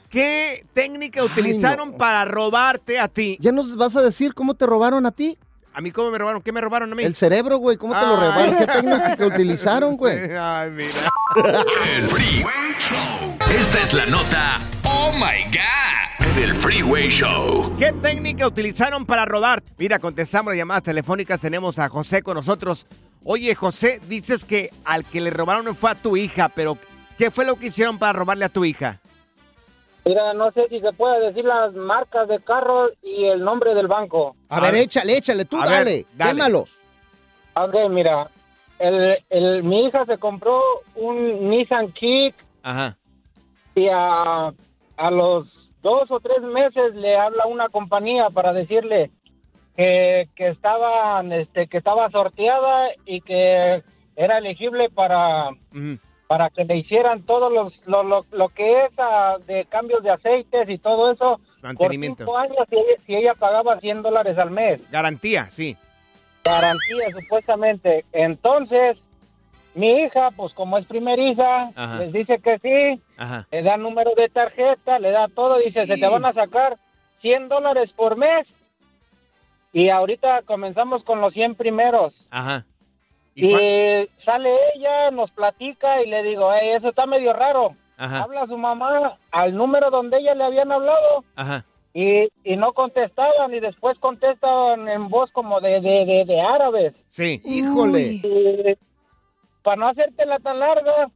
¿qué 0.10 0.65
técnica 0.73 1.23
utilizaron 1.23 1.93
para 1.93 2.26
robarte 2.26 2.99
a 2.99 3.08
ti? 3.08 3.38
¿Ya 3.39 3.52
nos 3.52 3.76
vas 3.76 3.95
a 3.95 4.02
decir 4.02 4.34
cómo 4.34 4.54
te 4.54 4.65
robaron 4.65 5.06
a 5.06 5.12
ti? 5.12 5.38
¿A 5.76 5.82
mí 5.82 5.91
cómo 5.91 6.12
me 6.12 6.19
robaron? 6.19 6.41
¿Qué 6.41 6.52
me 6.52 6.62
robaron 6.62 6.91
a 6.91 6.95
mí? 6.95 7.04
El 7.04 7.15
cerebro, 7.15 7.58
güey, 7.58 7.78
¿cómo 7.78 7.99
te 7.99 8.06
lo 8.06 8.15
robaron? 8.15 8.56
¿Qué 8.58 8.67
técnica 8.67 9.26
utilizaron, 9.26 9.97
güey? 9.97 10.19
Ay, 10.39 10.69
mira. 10.69 11.63
El 11.91 12.04
Freeway 12.04 12.76
Show. 12.78 13.38
Esta 13.60 13.84
es 13.84 13.93
la 13.93 14.06
nota. 14.06 14.60
¡Oh 14.84 15.12
my 15.13 15.45
God! 15.45 16.36
Del 16.36 16.56
Freeway 16.56 17.10
Show. 17.10 17.76
¿Qué 17.80 17.91
técnica 17.91 18.45
utilizaron 18.45 19.06
para 19.06 19.26
robar? 19.26 19.63
Mira, 19.80 19.97
contestamos 19.97 20.52
las 20.52 20.58
llamadas 20.58 20.84
telefónicas. 20.84 21.41
Tenemos 21.41 21.80
a 21.80 21.89
José 21.89 22.21
con 22.21 22.36
nosotros. 22.36 22.86
Oye, 23.23 23.56
José, 23.56 23.99
dices 24.08 24.45
que 24.45 24.69
al 24.86 25.06
que 25.06 25.21
le 25.21 25.32
robaron 25.32 25.76
fue 25.76 25.91
a 25.91 25.95
tu 25.95 26.17
hija, 26.17 26.49
pero 26.49 26.78
¿qué 27.24 27.32
fue 27.32 27.46
lo 27.46 27.56
que 27.56 27.68
hicieron 27.68 27.98
para 27.98 28.12
robarle 28.12 28.44
a 28.44 28.50
tu 28.50 28.66
hija? 28.66 29.00
Mira, 30.04 30.34
no 30.34 30.52
sé 30.52 30.68
si 30.68 30.82
se 30.82 30.92
puede 30.92 31.28
decir 31.28 31.46
las 31.46 31.74
marcas 31.74 32.28
de 32.28 32.42
carro 32.42 32.90
y 33.02 33.24
el 33.28 33.42
nombre 33.46 33.74
del 33.74 33.88
banco. 33.88 34.36
A 34.50 34.60
ver, 34.60 34.76
échale, 34.76 35.16
échale, 35.16 35.46
tú 35.46 35.58
dale, 35.58 36.06
dale. 36.18 36.32
quémalo. 36.34 36.66
Ok, 37.56 37.76
mira, 37.92 38.28
el, 38.78 39.24
el, 39.30 39.64
mi 39.64 39.86
hija 39.86 40.06
se 40.06 40.18
compró 40.18 40.62
un 40.96 41.50
Nissan 41.50 41.94
Kick 41.94 42.36
Ajá. 42.62 42.98
y 43.74 43.88
a, 43.88 44.52
a 44.98 45.12
los 45.12 45.48
dos 45.82 46.12
o 46.12 46.20
tres 46.20 46.42
meses 46.42 46.94
le 46.96 47.16
habla 47.16 47.46
una 47.46 47.70
compañía 47.70 48.28
para 48.32 48.52
decirle 48.52 49.12
que, 49.78 50.28
que 50.36 50.50
estaban, 50.50 51.32
este, 51.32 51.68
que 51.68 51.78
estaba 51.78 52.12
sorteada 52.12 52.90
y 53.06 53.22
que 53.22 53.82
era 54.18 54.40
elegible 54.40 54.90
para, 54.90 55.52
para 56.28 56.50
que 56.50 56.66
le 56.66 56.78
hicieran 56.78 57.24
todo 57.24 57.50
los, 57.50 57.74
lo, 57.86 58.04
lo, 58.04 58.26
lo 58.32 58.50
que 58.50 58.86
es 58.86 58.92
ah, 58.98 59.38
de 59.46 59.66
cambios 59.66 60.04
de 60.04 60.12
aceites 60.12 60.70
y 60.70 60.78
todo 60.78 61.12
eso 61.12 61.40
por 61.78 61.92
cinco 61.92 62.38
años 62.38 62.58
si 62.70 62.76
ella, 62.76 63.04
si 63.06 63.16
ella 63.16 63.34
pagaba 63.36 63.80
100 63.80 64.02
dólares 64.02 64.38
al 64.38 64.52
mes. 64.52 64.82
Garantía, 64.92 65.50
sí. 65.50 65.78
Garantía, 66.44 67.08
supuestamente. 67.12 68.04
Entonces, 68.12 68.98
mi 69.76 70.04
hija, 70.04 70.30
pues 70.36 70.54
como 70.54 70.78
es 70.78 70.86
primeriza, 70.86 71.70
Ajá. 71.76 72.00
les 72.00 72.12
dice 72.12 72.40
que 72.40 72.60
sí, 72.60 73.02
Ajá. 73.18 73.48
le 73.52 73.64
da 73.64 73.78
número 73.78 74.12
de 74.16 74.30
tarjeta, 74.30 75.00
le 75.00 75.12
da 75.12 75.28
todo, 75.30 75.58
dice, 75.58 75.86
se 75.86 75.98
te 75.98 76.08
van 76.08 76.26
a 76.26 76.34
sacar 76.34 76.78
100 77.22 77.48
dólares 77.48 77.92
por 77.96 78.18
mes. 78.18 78.46
Y 79.72 79.90
ahorita 79.90 80.44
comenzamos 80.44 81.04
con 81.04 81.22
los 81.22 81.34
100 81.34 81.56
primeros. 81.56 82.14
Ajá. 82.30 82.66
Y, 83.36 83.52
sale 84.24 84.56
ella, 84.76 85.12
nos 85.12 85.32
platica 85.32 86.02
y 86.02 86.08
le 86.10 86.24
digo, 86.24 86.54
"Ey, 86.54 86.72
eso 86.72 86.89
está 86.89 87.06
medio 87.06 87.34
raro. 87.34 87.76
Ajá. 87.98 88.24
Habla 88.24 88.41
a 88.43 88.48
su 88.48 88.58
mamá 88.58 89.17
al 89.32 89.56
número 89.56 89.89
donde 89.89 90.17
ella 90.17 90.34
le 90.36 90.43
habían 90.43 90.72
hablado 90.72 91.24
Ajá. 91.36 91.63
y, 91.93 92.28
y 92.43 92.56
no 92.58 92.74
contestaban 92.74 93.54
y 93.54 93.60
después 93.60 93.98
contestan 94.00 94.88
en 94.89 95.10
voz 95.10 95.32
como 95.32 95.62
de, 95.62 95.80
de, 95.80 96.06
de, 96.06 96.26
de 96.26 96.41
árabes. 96.41 96.93
Sí. 97.08 97.39
Híjole. 97.46 98.02
Y 98.24 98.78
para 99.62 99.78
no 99.78 99.88
hacértela 99.89 100.39
tan 100.39 100.60
larga, 100.60 101.08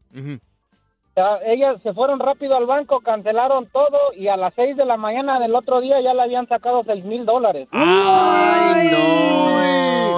ellas 1.46 1.82
se 1.82 1.94
fueron 1.94 2.20
rápido 2.20 2.56
al 2.56 2.66
banco, 2.68 3.00
cancelaron 3.02 3.66
todo 3.68 3.98
y 4.16 4.28
a 4.28 4.38
las 4.38 4.54
6 4.54 4.78
de 4.78 4.86
la 4.86 4.98
mañana 4.98 5.40
del 5.40 5.56
otro 5.56 5.82
día 5.82 6.00
ya 6.00 6.14
le 6.14 6.22
habían 6.22 6.48
sacado 6.48 6.84
6 6.84 7.04
mil 7.06 7.26
dólares. 7.26 7.68
Ay, 7.72 8.90
no, 8.92 9.67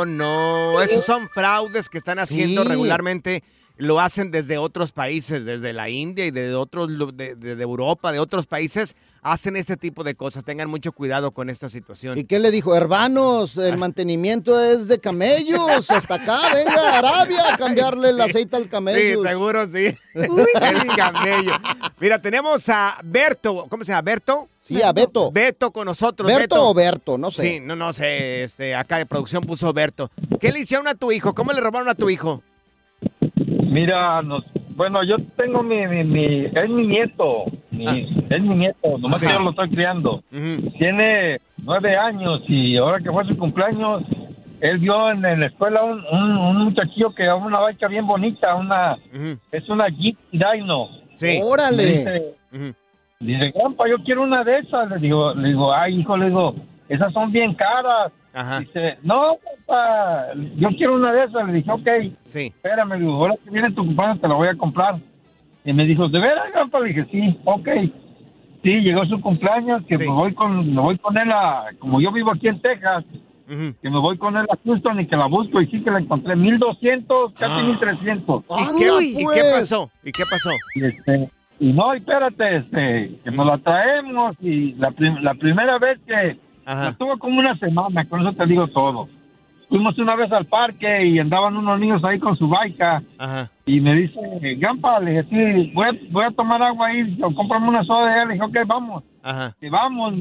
no. 0.05 0.81
Esos 0.81 1.05
son 1.05 1.29
fraudes 1.29 1.89
que 1.89 1.97
están 1.97 2.19
haciendo 2.19 2.63
Sí. 2.63 2.67
regularmente. 2.69 3.43
Lo 3.79 4.01
hacen 4.01 4.29
desde 4.29 4.57
otros 4.57 4.91
países, 4.91 5.45
desde 5.45 5.71
la 5.71 5.87
India 5.87 6.25
y 6.25 6.31
de 6.31 6.53
otros, 6.53 6.89
de, 7.15 7.37
Europa, 7.61 8.11
de 8.11 8.19
otros 8.19 8.45
países. 8.45 8.97
Hacen 9.21 9.55
este 9.55 9.77
tipo 9.77 10.03
de 10.03 10.15
cosas. 10.15 10.43
Tengan 10.43 10.69
mucho 10.69 10.91
cuidado 10.91 11.31
con 11.31 11.49
esta 11.49 11.69
situación. 11.69 12.17
¿Y 12.17 12.25
qué 12.25 12.39
le 12.39 12.51
dijo? 12.51 12.75
Hermanos, 12.75 13.55
el 13.55 13.77
mantenimiento 13.77 14.61
es 14.61 14.89
de 14.89 14.99
camellos. 14.99 15.89
Hasta 15.89 16.15
acá, 16.15 16.39
venga, 16.53 16.73
a 16.73 16.97
Arabia, 16.97 17.53
a 17.53 17.57
cambiarle 17.57 18.09
el 18.09 18.19
aceite 18.19 18.57
al 18.57 18.63
Sí, 18.63 18.69
camello. 18.69 19.23
seguro 19.23 19.65
sí. 19.73 19.95
El 20.13 20.95
camello. 20.97 21.53
Mira, 22.01 22.21
tenemos 22.21 22.67
a 22.67 22.99
Berto. 23.01 23.65
¿Cómo 23.69 23.85
se 23.85 23.93
llama? 23.93 24.01
¿Berto? 24.01 24.49
Sí, 24.61 24.81
a 24.81 24.91
Beto. 24.91 25.31
Beto 25.31 25.71
con 25.71 25.85
nosotros. 25.85 26.27
¿Berto 26.27 26.67
o 26.67 26.73
Berto? 26.73 27.17
No 27.17 27.31
sé. 27.31 27.41
Sí, 27.41 27.59
no, 27.61 27.77
no 27.77 27.93
sé. 27.93 28.43
Este, 28.43 28.75
acá 28.75 28.97
de 28.97 29.05
producción 29.05 29.43
puso 29.43 29.71
Berto. 29.71 30.11
¿Qué 30.41 30.51
le 30.51 30.59
hicieron 30.59 30.87
a 30.87 30.95
tu 30.95 31.13
hijo? 31.13 31.33
¿Cómo 31.33 31.53
le 31.53 31.61
robaron 31.61 31.87
a 31.87 31.95
tu 31.95 32.09
hijo? 32.09 32.43
Mira, 33.69 34.21
nos, 34.21 34.43
bueno, 34.75 35.03
yo 35.03 35.17
tengo 35.37 35.61
mi, 35.63 35.85
mi, 35.87 36.03
mi- 36.03 36.45
es 36.45 36.69
mi 36.69 36.87
nieto, 36.87 37.45
mi- 37.71 38.25
es 38.29 38.41
mi 38.41 38.55
nieto, 38.55 38.97
nomás 38.97 39.19
Sí. 39.19 39.27
que 39.27 39.33
yo 39.33 39.39
lo 39.39 39.51
estoy 39.51 39.69
criando. 39.69 40.23
Tiene 40.77 41.39
nueve 41.57 41.95
años 41.97 42.41
y 42.47 42.77
ahora 42.77 42.99
que 42.99 43.11
fue 43.11 43.25
su 43.25 43.37
cumpleaños, 43.37 44.03
él 44.61 44.79
vio 44.79 45.11
en, 45.11 45.23
en 45.25 45.39
la 45.41 45.45
escuela 45.47 45.83
un, 45.83 46.03
un, 46.11 46.37
un 46.37 46.57
muchachillo 46.65 47.13
que 47.15 47.29
una 47.31 47.59
baica 47.59 47.87
bien 47.87 48.05
bonita, 48.07 48.55
una, 48.55 48.97
es 49.51 49.69
una 49.69 49.87
Jeep 49.89 50.17
Dino. 50.31 50.89
Sí. 51.15 51.39
Órale. 51.43 51.83
Dice, 51.85 52.35
dice, 53.19 53.51
Grampa, 53.55 53.87
yo 53.89 53.97
quiero 54.03 54.23
una 54.23 54.43
de 54.43 54.59
esas. 54.59 54.89
Le 54.89 54.97
digo, 54.97 55.33
le 55.33 55.49
digo, 55.49 55.73
ay, 55.73 55.99
hijo, 55.99 56.17
le 56.17 56.25
digo, 56.27 56.55
esas 56.89 57.13
son 57.13 57.31
bien 57.31 57.53
caras. 57.55 58.11
Dice, 58.59 58.97
no, 59.03 59.37
papá, 59.65 60.27
yo 60.57 60.69
quiero 60.69 60.95
una 60.95 61.11
de 61.13 61.23
esas. 61.23 61.47
Le 61.47 61.53
dije, 61.53 61.71
ok. 61.71 61.87
Sí. 62.21 62.47
Espérame, 62.47 62.99
digo, 62.99 63.13
ahora 63.13 63.35
que 63.43 63.49
viene 63.49 63.71
tu 63.71 63.85
cumpleaños 63.85 64.19
te 64.21 64.27
la 64.27 64.35
voy 64.35 64.47
a 64.49 64.55
comprar. 64.55 64.97
Y 65.65 65.73
me 65.73 65.85
dijo, 65.85 66.07
¿de 66.09 66.19
veras, 66.19 66.51
Grampa? 66.53 66.79
Le 66.79 66.89
dije, 66.93 67.05
sí, 67.11 67.39
ok. 67.45 67.67
Sí, 68.63 68.69
llegó 68.81 69.05
su 69.05 69.21
cumpleaños, 69.21 69.83
que 69.87 69.97
me 69.97 70.07
voy 70.13 70.33
con 70.33 70.73
me 70.75 70.81
voy 70.81 70.97
con 70.97 71.17
él 71.17 71.31
a, 71.31 71.67
como 71.79 72.01
yo 72.01 72.11
vivo 72.11 72.31
aquí 72.31 72.49
en 72.49 72.59
Texas, 72.61 73.05
que 73.81 73.89
me 73.89 73.97
voy 73.99 74.17
con 74.17 74.35
él 74.37 74.45
a 74.49 74.57
Houston 74.65 74.99
y 74.99 75.07
que 75.07 75.15
la 75.15 75.27
busco 75.27 75.61
y 75.61 75.67
sí 75.67 75.81
que 75.81 75.89
la 75.89 75.99
encontré, 75.99 76.35
1200, 76.35 77.33
casi 77.35 77.65
1300. 77.67 78.43
¿Y 78.49 78.77
qué, 78.79 79.21
¿Y 79.21 79.25
qué 79.33 79.41
pasó? 79.53 79.89
¿Y 80.03 80.11
qué 80.11 80.23
pasó? 80.29 80.51
Y, 80.75 80.85
este, 80.85 81.29
y 81.59 81.71
no, 81.73 81.93
espérate, 81.93 82.57
este, 82.57 83.19
que 83.23 83.31
nos 83.31 83.45
la 83.45 83.57
traemos 83.59 84.35
y 84.41 84.73
la, 84.73 84.91
prim- 84.91 85.19
la 85.21 85.33
primera 85.35 85.79
vez 85.79 85.99
que 86.05 86.37
estuvo 86.89 87.17
como 87.17 87.39
una 87.39 87.57
semana, 87.57 88.05
con 88.05 88.21
eso 88.21 88.33
te 88.33 88.45
digo 88.45 88.67
todo. 88.67 89.07
Fuimos 89.69 89.97
una 89.99 90.15
vez 90.15 90.31
al 90.31 90.45
parque 90.45 91.05
y 91.05 91.19
andaban 91.19 91.55
unos 91.55 91.79
niños 91.79 92.03
ahí 92.03 92.17
con 92.17 92.35
su 92.35 92.47
baica 92.47 93.03
y 93.65 93.79
me 93.79 93.93
dice, 93.95 94.19
Gampa, 94.57 94.99
le 94.99 95.11
dije, 95.11 95.23
sí, 95.29 95.71
voy 95.75 95.87
a, 95.87 95.91
voy 96.09 96.25
a 96.25 96.31
tomar 96.31 96.61
agua 96.63 96.87
ahí, 96.87 97.17
cómprame 97.19 97.67
una 97.67 97.83
soda. 97.83 98.23
Y 98.23 98.27
le 98.27 98.33
dije, 98.33 98.45
ok, 98.45 98.57
vamos. 98.65 99.03
Ajá. 99.21 99.55
Y 99.61 99.69
vamos. 99.69 100.15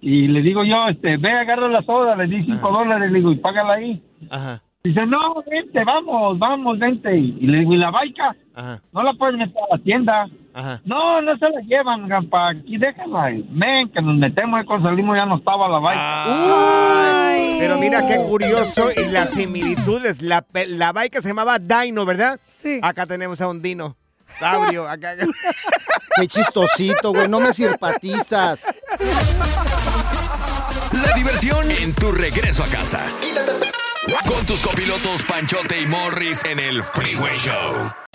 Y 0.00 0.26
le 0.26 0.42
digo 0.42 0.64
yo, 0.64 0.88
este, 0.88 1.16
ve, 1.16 1.30
agarra 1.30 1.68
la 1.68 1.82
soda, 1.82 2.16
le 2.16 2.26
di 2.26 2.44
cinco 2.44 2.72
dólares, 2.72 3.10
le 3.10 3.18
digo, 3.18 3.30
y 3.30 3.36
págala 3.36 3.74
ahí. 3.74 4.02
Ajá. 4.28 4.60
Dice, 4.82 5.06
no, 5.06 5.42
vente, 5.48 5.84
vamos, 5.84 6.38
vamos, 6.38 6.78
vente. 6.78 7.16
Y 7.16 7.46
le 7.46 7.60
digo, 7.60 7.74
¿y 7.74 7.78
la 7.78 7.90
baica? 7.90 8.34
Ajá. 8.54 8.82
No 8.92 9.02
la 9.04 9.14
puedes 9.14 9.38
meter 9.38 9.56
a 9.70 9.76
la 9.76 9.82
tienda. 9.82 10.26
Ajá. 10.54 10.80
No, 10.84 11.20
no 11.20 11.36
se 11.36 11.50
la 11.50 11.60
llevan, 11.62 12.06
gampa. 12.08 12.50
Aquí 12.50 12.78
déjala. 12.78 13.32
Ven, 13.48 13.90
que 13.92 14.00
nos 14.00 14.16
metemos 14.16 14.62
y 14.62 14.64
cuando 14.64 14.88
salimos 14.88 15.16
ya 15.16 15.26
no 15.26 15.36
estaba 15.38 15.68
la. 15.68 15.80
Ay, 17.32 17.56
pero 17.58 17.76
mira 17.78 18.06
qué 18.06 18.16
curioso 18.18 18.90
y 18.96 19.10
las 19.10 19.30
similitudes. 19.30 20.22
La, 20.22 20.44
la 20.68 20.92
baica 20.92 21.20
se 21.20 21.28
llamaba 21.28 21.58
Dino, 21.58 22.06
¿verdad? 22.06 22.38
Sí. 22.52 22.78
Acá 22.82 23.04
tenemos 23.06 23.40
a 23.40 23.48
un 23.48 23.60
Dino. 23.60 23.96
Saurio, 24.38 24.88
acá. 24.88 25.14
Qué 26.16 26.26
chistosito, 26.28 27.12
güey. 27.12 27.28
No 27.28 27.40
me 27.40 27.52
sirpatizas. 27.52 28.64
La 30.92 31.12
diversión 31.14 31.68
en 31.70 31.94
tu 31.94 32.12
regreso 32.12 32.62
a 32.62 32.66
casa. 32.66 33.00
Con 34.28 34.46
tus 34.46 34.62
copilotos 34.62 35.24
Panchote 35.24 35.80
y 35.80 35.86
Morris 35.86 36.44
en 36.44 36.60
el 36.60 36.82
Freeway 36.82 37.38
Show. 37.38 38.03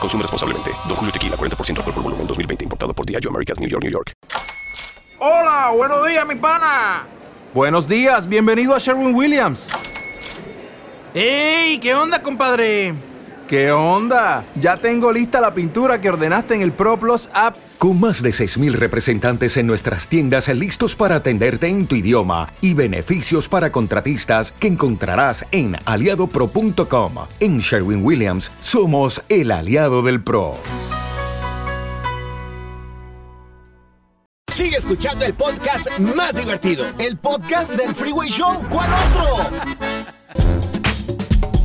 Consume 0.00 0.22
responsablemente. 0.22 0.70
Don 0.88 0.96
Julio 0.96 1.12
Tequila, 1.12 1.36
40% 1.36 1.76
alcohol 1.78 1.94
por 1.94 2.02
volumen, 2.02 2.26
2020. 2.26 2.64
Importado 2.64 2.92
por 2.94 3.04
Diageo 3.06 3.30
Americas, 3.30 3.60
New 3.60 3.68
York, 3.68 3.82
New 3.82 3.92
York. 3.92 4.12
Hola, 5.18 5.70
buenos 5.76 6.06
días, 6.08 6.26
mi 6.26 6.34
pana. 6.34 7.06
Buenos 7.52 7.86
días, 7.86 8.26
bienvenido 8.26 8.74
a 8.74 8.78
Sherwin 8.78 9.14
Williams. 9.14 9.68
¡Ey! 11.12 11.78
¿Qué 11.78 11.94
onda, 11.94 12.22
compadre? 12.22 12.94
¿Qué 13.50 13.72
onda? 13.72 14.44
Ya 14.54 14.76
tengo 14.76 15.10
lista 15.10 15.40
la 15.40 15.52
pintura 15.52 16.00
que 16.00 16.08
ordenaste 16.08 16.54
en 16.54 16.62
el 16.62 16.70
ProPlus 16.70 17.28
app. 17.32 17.56
Con 17.78 17.98
más 17.98 18.22
de 18.22 18.30
6.000 18.30 18.74
representantes 18.74 19.56
en 19.56 19.66
nuestras 19.66 20.06
tiendas 20.06 20.46
listos 20.46 20.94
para 20.94 21.16
atenderte 21.16 21.66
en 21.66 21.88
tu 21.88 21.96
idioma 21.96 22.46
y 22.60 22.74
beneficios 22.74 23.48
para 23.48 23.72
contratistas 23.72 24.52
que 24.52 24.68
encontrarás 24.68 25.44
en 25.50 25.74
aliadopro.com. 25.84 27.14
En 27.40 27.58
Sherwin 27.58 28.04
Williams 28.04 28.52
somos 28.60 29.20
el 29.28 29.50
aliado 29.50 30.02
del 30.02 30.22
PRO. 30.22 30.54
Sigue 34.52 34.76
escuchando 34.76 35.24
el 35.24 35.34
podcast 35.34 35.88
más 35.98 36.36
divertido. 36.36 36.84
El 37.00 37.16
podcast 37.16 37.72
del 37.72 37.96
Freeway 37.96 38.30
Show. 38.30 38.64
¿Cuál 38.70 38.90
otro? 39.10 40.19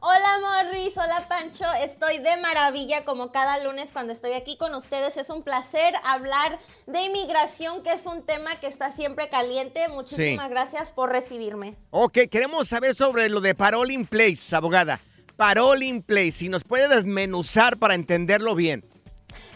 Hola 0.07 0.37
Morris, 0.39 0.95
hola 0.97 1.25
Pancho, 1.27 1.65
estoy 1.81 2.19
de 2.19 2.37
maravilla 2.37 3.03
como 3.05 3.31
cada 3.31 3.57
lunes 3.63 3.91
cuando 3.91 4.13
estoy 4.13 4.33
aquí 4.33 4.55
con 4.55 4.75
ustedes. 4.75 5.17
Es 5.17 5.31
un 5.31 5.41
placer 5.41 5.95
hablar 6.03 6.59
de 6.85 7.01
inmigración, 7.05 7.81
que 7.81 7.91
es 7.91 8.05
un 8.05 8.21
tema 8.23 8.55
que 8.59 8.67
está 8.67 8.95
siempre 8.95 9.29
caliente. 9.29 9.87
Muchísimas 9.87 10.45
Sí. 10.45 10.51
gracias 10.51 10.91
por 10.91 11.09
recibirme. 11.09 11.75
Ok, 11.89 12.19
queremos 12.29 12.67
saber 12.67 12.93
sobre 12.93 13.29
lo 13.29 13.41
de 13.41 13.55
Parole 13.55 13.95
in 13.95 14.05
Place, 14.05 14.55
abogada. 14.55 15.01
Parole 15.37 15.83
in 15.87 16.03
Place, 16.03 16.33
si 16.33 16.49
nos 16.49 16.63
puede 16.63 16.87
desmenuzar 16.87 17.77
para 17.77 17.95
entenderlo 17.95 18.53
bien. 18.53 18.87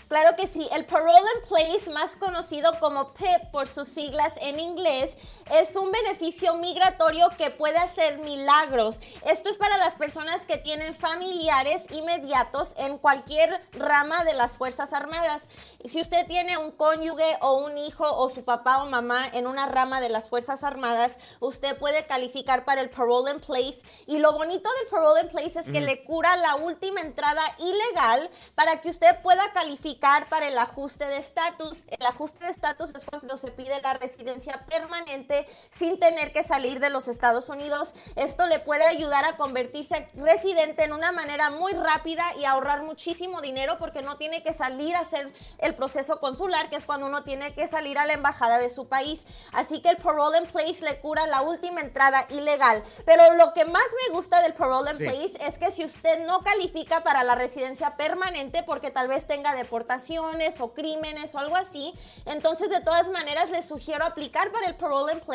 Claro 0.08 0.36
que 0.36 0.48
sí, 0.48 0.68
el 0.72 0.86
Parole 0.86 1.20
in 1.36 1.48
Place, 1.48 1.92
más 1.92 2.18
conocido 2.18 2.80
como 2.80 3.14
PIP 3.14 3.52
por 3.52 3.68
sus 3.68 3.88
siglas 3.88 4.34
en 4.42 4.60
inglés, 4.60 5.12
es 5.52 5.76
un 5.76 5.92
beneficio 5.92 6.56
migratorio 6.56 7.30
que 7.38 7.50
puede 7.50 7.78
hacer 7.78 8.20
milagros. 8.20 9.00
Esto 9.26 9.50
es 9.50 9.58
para 9.58 9.78
las 9.78 9.96
personas 9.96 10.46
que 10.46 10.58
tienen 10.58 10.94
familiares 10.96 11.84
inmediatos 11.90 12.74
en 12.78 12.98
cualquier 12.98 13.66
rama 13.72 14.24
de 14.24 14.34
las 14.34 14.58
Fuerzas 14.58 14.94
Armadas. 14.94 15.42
Y 15.82 15.90
si 15.90 16.02
usted 16.02 16.28
tiene 16.28 16.58
un 16.58 16.72
cónyuge 16.72 17.38
o 17.42 17.54
un 17.60 17.78
hijo 17.78 18.06
o 18.06 18.30
su 18.30 18.44
papá 18.44 18.84
o 18.84 18.86
mamá 18.86 19.26
en 19.34 19.48
una 19.48 19.66
rama 19.66 20.02
de 20.02 20.10
las 20.10 20.30
Fuerzas 20.30 20.64
Armadas, 20.64 21.18
usted 21.40 21.78
puede 21.78 22.06
calificar 22.06 22.66
para 22.66 22.82
el 22.82 22.90
Parole 22.90 23.32
in 23.32 23.40
Place. 23.40 23.82
Y 24.06 24.20
lo 24.20 24.34
bonito 24.34 24.70
del 24.80 24.88
Parole 24.90 25.22
in 25.22 25.30
Place 25.30 25.60
es 25.60 25.66
que 25.66 25.80
Ujú. 25.80 25.86
le 25.88 26.04
cura 26.04 26.36
la 26.38 26.56
última 26.56 27.02
entrada 27.02 27.42
ilegal 27.58 28.30
para 28.56 28.82
que 28.82 28.90
usted 28.90 29.22
pueda 29.22 29.52
calificar 29.54 30.28
para 30.30 30.48
el 30.48 30.58
ajuste 30.58 31.06
de 31.06 31.18
estatus. 31.18 31.84
El 31.88 32.06
ajuste 32.06 32.46
de 32.46 32.52
estatus 32.52 32.94
es 32.94 33.06
cuando 33.06 33.38
se 33.38 33.52
pide 33.52 33.82
la 33.82 33.94
residencia 33.94 34.66
permanente 34.68 35.39
sin 35.78 36.00
tener 36.00 36.34
que 36.34 36.44
salir 36.44 36.80
de 36.80 36.90
los 36.90 37.08
Estados 37.08 37.50
Unidos. 37.50 37.94
Esto 38.16 38.48
le 38.48 38.60
puede 38.60 38.86
ayudar 38.86 39.26
a 39.26 39.38
convertirse 39.38 40.10
residente 40.16 40.84
en 40.84 40.94
una 40.94 41.12
manera 41.12 41.50
muy 41.50 41.74
rápida 41.74 42.24
y 42.40 42.46
ahorrar 42.46 42.84
muchísimo 42.84 43.42
dinero 43.42 43.78
porque 43.80 44.02
no 44.02 44.18
tiene 44.18 44.44
que 44.44 44.54
salir 44.54 44.96
a 44.96 45.00
hacer 45.02 45.32
el 45.60 45.76
proceso 45.76 46.20
consular, 46.20 46.70
que 46.70 46.76
es 46.76 46.86
cuando 46.86 47.06
uno 47.08 47.24
tiene 47.24 47.54
que 47.54 47.68
salir 47.68 47.98
a 47.98 48.06
la 48.06 48.14
embajada 48.14 48.58
de 48.60 48.70
su 48.70 48.88
país. 48.88 49.22
Así 49.54 49.82
que 49.82 49.90
el 49.90 49.98
parole 49.98 50.40
in 50.40 50.46
place 50.48 50.82
le 50.84 51.00
cura 51.00 51.28
la 51.28 51.42
última 51.42 51.82
entrada 51.82 52.26
ilegal. 52.30 52.84
Pero 53.06 53.34
lo 53.36 53.54
que 53.54 53.66
más 53.66 53.84
me 54.08 54.14
gusta 54.14 54.42
del 54.42 54.54
parole 54.54 54.92
in 54.92 54.98
Sí. 54.98 55.06
place 55.06 55.34
es 55.48 55.58
que 55.58 55.72
si 55.72 55.86
usted 55.86 56.26
no 56.26 56.42
califica 56.44 57.02
para 57.04 57.24
la 57.24 57.36
residencia 57.36 57.96
permanente 57.96 58.64
porque 58.64 58.92
tal 58.92 59.08
vez 59.08 59.26
tenga 59.28 59.54
deportaciones 59.56 60.60
o 60.60 60.74
crímenes 60.74 61.34
o 61.36 61.40
algo 61.40 61.56
así, 61.56 61.94
entonces 62.26 62.70
de 62.70 62.82
todas 62.82 63.10
maneras 63.10 63.50
le 63.50 63.62
sugiero 63.64 64.06
aplicar 64.06 64.52
para 64.52 64.68
el 64.68 64.76
parole 64.76 65.14
in 65.14 65.20
place 65.20 65.29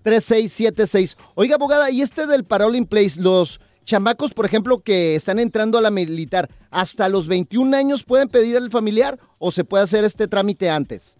1-800-333-3676. 0.05 1.17
Oiga, 1.35 1.57
abogada, 1.57 1.91
y 1.91 2.03
este 2.03 2.27
del 2.27 2.45
Parole 2.45 2.79
in 2.79 2.87
Place, 2.87 3.21
los 3.21 3.61
chamacos, 3.85 4.35
por 4.35 4.47
ejemplo, 4.47 4.79
que 4.79 5.15
están 5.15 5.39
entrando 5.39 5.79
a 5.79 5.81
la 5.81 5.91
militar, 5.91 6.49
¿hasta 6.71 7.09
los 7.09 7.27
21 7.27 7.77
años 7.77 8.05
pueden 8.05 8.29
pedir 8.29 8.57
al 8.57 8.71
familiar 8.71 9.19
o 9.39 9.51
se 9.51 9.65
puede 9.65 9.85
hacer 9.85 10.05
este 10.05 10.29
trámite 10.29 10.71
antes? 10.71 11.20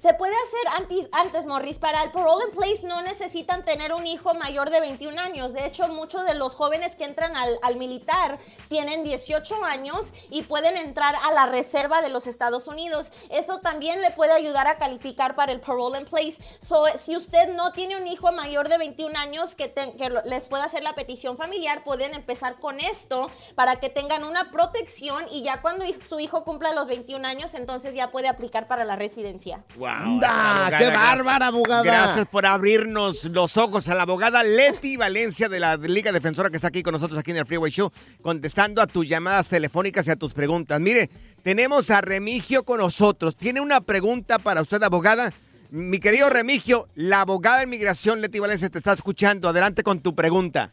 Se 0.00 0.14
puede 0.14 0.32
hacer 0.34 0.82
antes, 0.82 1.08
antes, 1.12 1.44
Morris. 1.46 1.78
Para 1.78 2.02
el 2.02 2.10
parole 2.10 2.46
in 2.46 2.52
place 2.56 2.86
no 2.86 3.02
necesitan 3.02 3.66
tener 3.66 3.92
un 3.92 4.06
hijo 4.06 4.32
mayor 4.32 4.70
de 4.70 4.80
21 4.80 5.20
años. 5.20 5.52
De 5.52 5.66
hecho, 5.66 5.86
muchos 5.88 6.24
de 6.24 6.32
los 6.32 6.54
jóvenes 6.54 6.96
que 6.96 7.04
entran 7.04 7.36
al, 7.36 7.58
al 7.60 7.76
militar 7.76 8.38
tienen 8.70 9.04
18 9.04 9.62
años 9.62 10.12
y 10.30 10.40
pueden 10.42 10.78
entrar 10.78 11.14
a 11.16 11.32
la 11.32 11.44
reserva 11.46 12.00
de 12.00 12.08
los 12.08 12.26
Estados 12.26 12.66
Unidos. 12.66 13.10
Eso 13.28 13.60
también 13.60 14.00
le 14.00 14.10
puede 14.12 14.32
ayudar 14.32 14.68
a 14.68 14.78
calificar 14.78 15.34
para 15.34 15.52
el 15.52 15.60
parole 15.60 15.98
in 15.98 16.06
place. 16.06 16.38
So, 16.60 16.86
si 16.98 17.14
usted 17.14 17.50
no 17.50 17.72
tiene 17.72 17.98
un 17.98 18.06
hijo 18.06 18.32
mayor 18.32 18.70
de 18.70 18.78
21 18.78 19.18
años 19.18 19.54
que, 19.54 19.68
te- 19.68 19.92
que 19.98 20.08
les 20.24 20.48
pueda 20.48 20.64
hacer 20.64 20.82
la 20.82 20.94
petición 20.94 21.36
familiar, 21.36 21.84
pueden 21.84 22.14
empezar 22.14 22.58
con 22.58 22.80
esto 22.80 23.30
para 23.54 23.76
que 23.80 23.90
tengan 23.90 24.24
una 24.24 24.50
protección 24.50 25.26
y 25.30 25.42
ya 25.42 25.60
cuando 25.60 25.84
su 26.08 26.20
hijo 26.20 26.42
cumpla 26.44 26.72
los 26.72 26.86
21 26.86 27.28
años, 27.28 27.52
entonces 27.52 27.94
ya 27.94 28.10
puede 28.10 28.28
aplicar 28.28 28.66
para 28.66 28.84
la 28.86 28.96
residencia. 28.96 29.62
Wow, 29.76 29.89
¡Anda! 29.98 30.28
abogada, 30.28 30.78
¡Qué 30.78 30.84
gracias. 30.84 30.94
bárbara, 30.94 31.46
abogada! 31.46 31.82
Gracias 31.82 32.28
por 32.28 32.46
abrirnos 32.46 33.24
los 33.24 33.56
ojos 33.56 33.88
a 33.88 33.94
la 33.94 34.02
abogada 34.02 34.42
Leti 34.42 34.96
Valencia 34.96 35.48
de 35.48 35.60
la 35.60 35.76
Liga 35.76 36.12
Defensora 36.12 36.50
que 36.50 36.56
está 36.56 36.68
aquí 36.68 36.82
con 36.82 36.92
nosotros 36.92 37.18
aquí 37.18 37.30
en 37.30 37.38
el 37.38 37.46
Freeway 37.46 37.70
Show, 37.70 37.90
contestando 38.22 38.80
a 38.82 38.86
tus 38.86 39.08
llamadas 39.08 39.48
telefónicas 39.48 40.06
y 40.06 40.10
a 40.10 40.16
tus 40.16 40.34
preguntas. 40.34 40.80
Mire, 40.80 41.10
tenemos 41.42 41.90
a 41.90 42.00
Remigio 42.00 42.64
con 42.64 42.78
nosotros. 42.78 43.36
¿Tiene 43.36 43.60
una 43.60 43.80
pregunta 43.80 44.38
para 44.38 44.62
usted, 44.62 44.82
abogada? 44.82 45.32
Mi 45.70 46.00
querido 46.00 46.28
Remigio, 46.30 46.88
la 46.96 47.20
abogada 47.20 47.58
de 47.58 47.64
inmigración 47.64 48.20
Leti 48.20 48.38
Valencia 48.40 48.68
te 48.68 48.78
está 48.78 48.92
escuchando. 48.92 49.48
Adelante 49.48 49.82
con 49.82 50.00
tu 50.00 50.14
pregunta. 50.14 50.72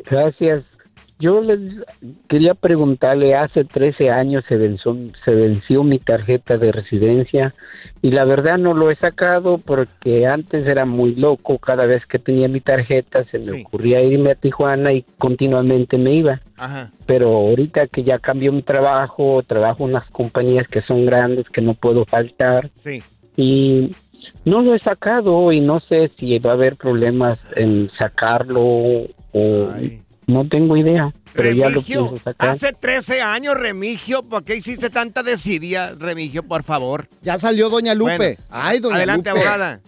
Gracias. 0.00 0.64
Yo 1.22 1.40
les 1.40 1.60
quería 2.28 2.54
preguntarle, 2.54 3.36
hace 3.36 3.62
13 3.62 4.10
años 4.10 4.44
se 4.48 4.56
venció, 4.56 4.96
se 5.24 5.30
venció 5.30 5.84
mi 5.84 6.00
tarjeta 6.00 6.58
de 6.58 6.72
residencia 6.72 7.54
y 8.02 8.10
la 8.10 8.24
verdad 8.24 8.58
no 8.58 8.74
lo 8.74 8.90
he 8.90 8.96
sacado 8.96 9.58
porque 9.58 10.26
antes 10.26 10.66
era 10.66 10.84
muy 10.84 11.14
loco, 11.14 11.58
cada 11.58 11.86
vez 11.86 12.06
que 12.06 12.18
tenía 12.18 12.48
mi 12.48 12.60
tarjeta 12.60 13.22
se 13.22 13.38
me 13.38 13.62
ocurría 13.62 14.02
irme 14.02 14.32
a 14.32 14.34
Tijuana 14.34 14.92
y 14.94 15.04
continuamente 15.16 15.96
me 15.96 16.12
iba. 16.12 16.40
Ajá. 16.56 16.90
Pero 17.06 17.28
ahorita 17.28 17.86
que 17.86 18.02
ya 18.02 18.18
cambió 18.18 18.50
mi 18.50 18.62
trabajo, 18.62 19.44
trabajo 19.44 19.84
en 19.84 19.90
unas 19.90 20.10
compañías 20.10 20.66
que 20.66 20.82
son 20.82 21.06
grandes, 21.06 21.48
que 21.50 21.60
no 21.60 21.74
puedo 21.74 22.04
faltar 22.04 22.68
Sí. 22.74 23.00
y 23.36 23.92
no 24.44 24.60
lo 24.62 24.74
he 24.74 24.80
sacado 24.80 25.52
y 25.52 25.60
no 25.60 25.78
sé 25.78 26.10
si 26.18 26.36
va 26.40 26.50
a 26.50 26.54
haber 26.54 26.74
problemas 26.74 27.38
en 27.54 27.90
sacarlo 27.96 28.60
o 28.60 29.70
no 30.26 30.44
tengo 30.46 30.76
idea, 30.76 31.12
pero 31.32 31.50
ya 31.52 31.64
lo 31.68 31.80
Remigio, 31.80 32.14
sacar. 32.22 32.50
hace 32.50 32.72
13 32.72 33.22
años, 33.22 33.54
Remigio, 33.56 34.22
¿por 34.22 34.44
qué 34.44 34.56
hiciste 34.56 34.90
tanta 34.90 35.22
desidia, 35.22 35.94
Remigio, 35.98 36.42
por 36.42 36.62
favor? 36.62 37.08
Ya 37.22 37.38
salió 37.38 37.68
Doña 37.70 37.94
Lupe. 37.94 38.16
Bueno, 38.16 38.36
Ay, 38.50 38.78
Doña 38.80 38.96
adelante, 38.96 39.30
Lupe. 39.30 39.40
abogada. 39.40 39.80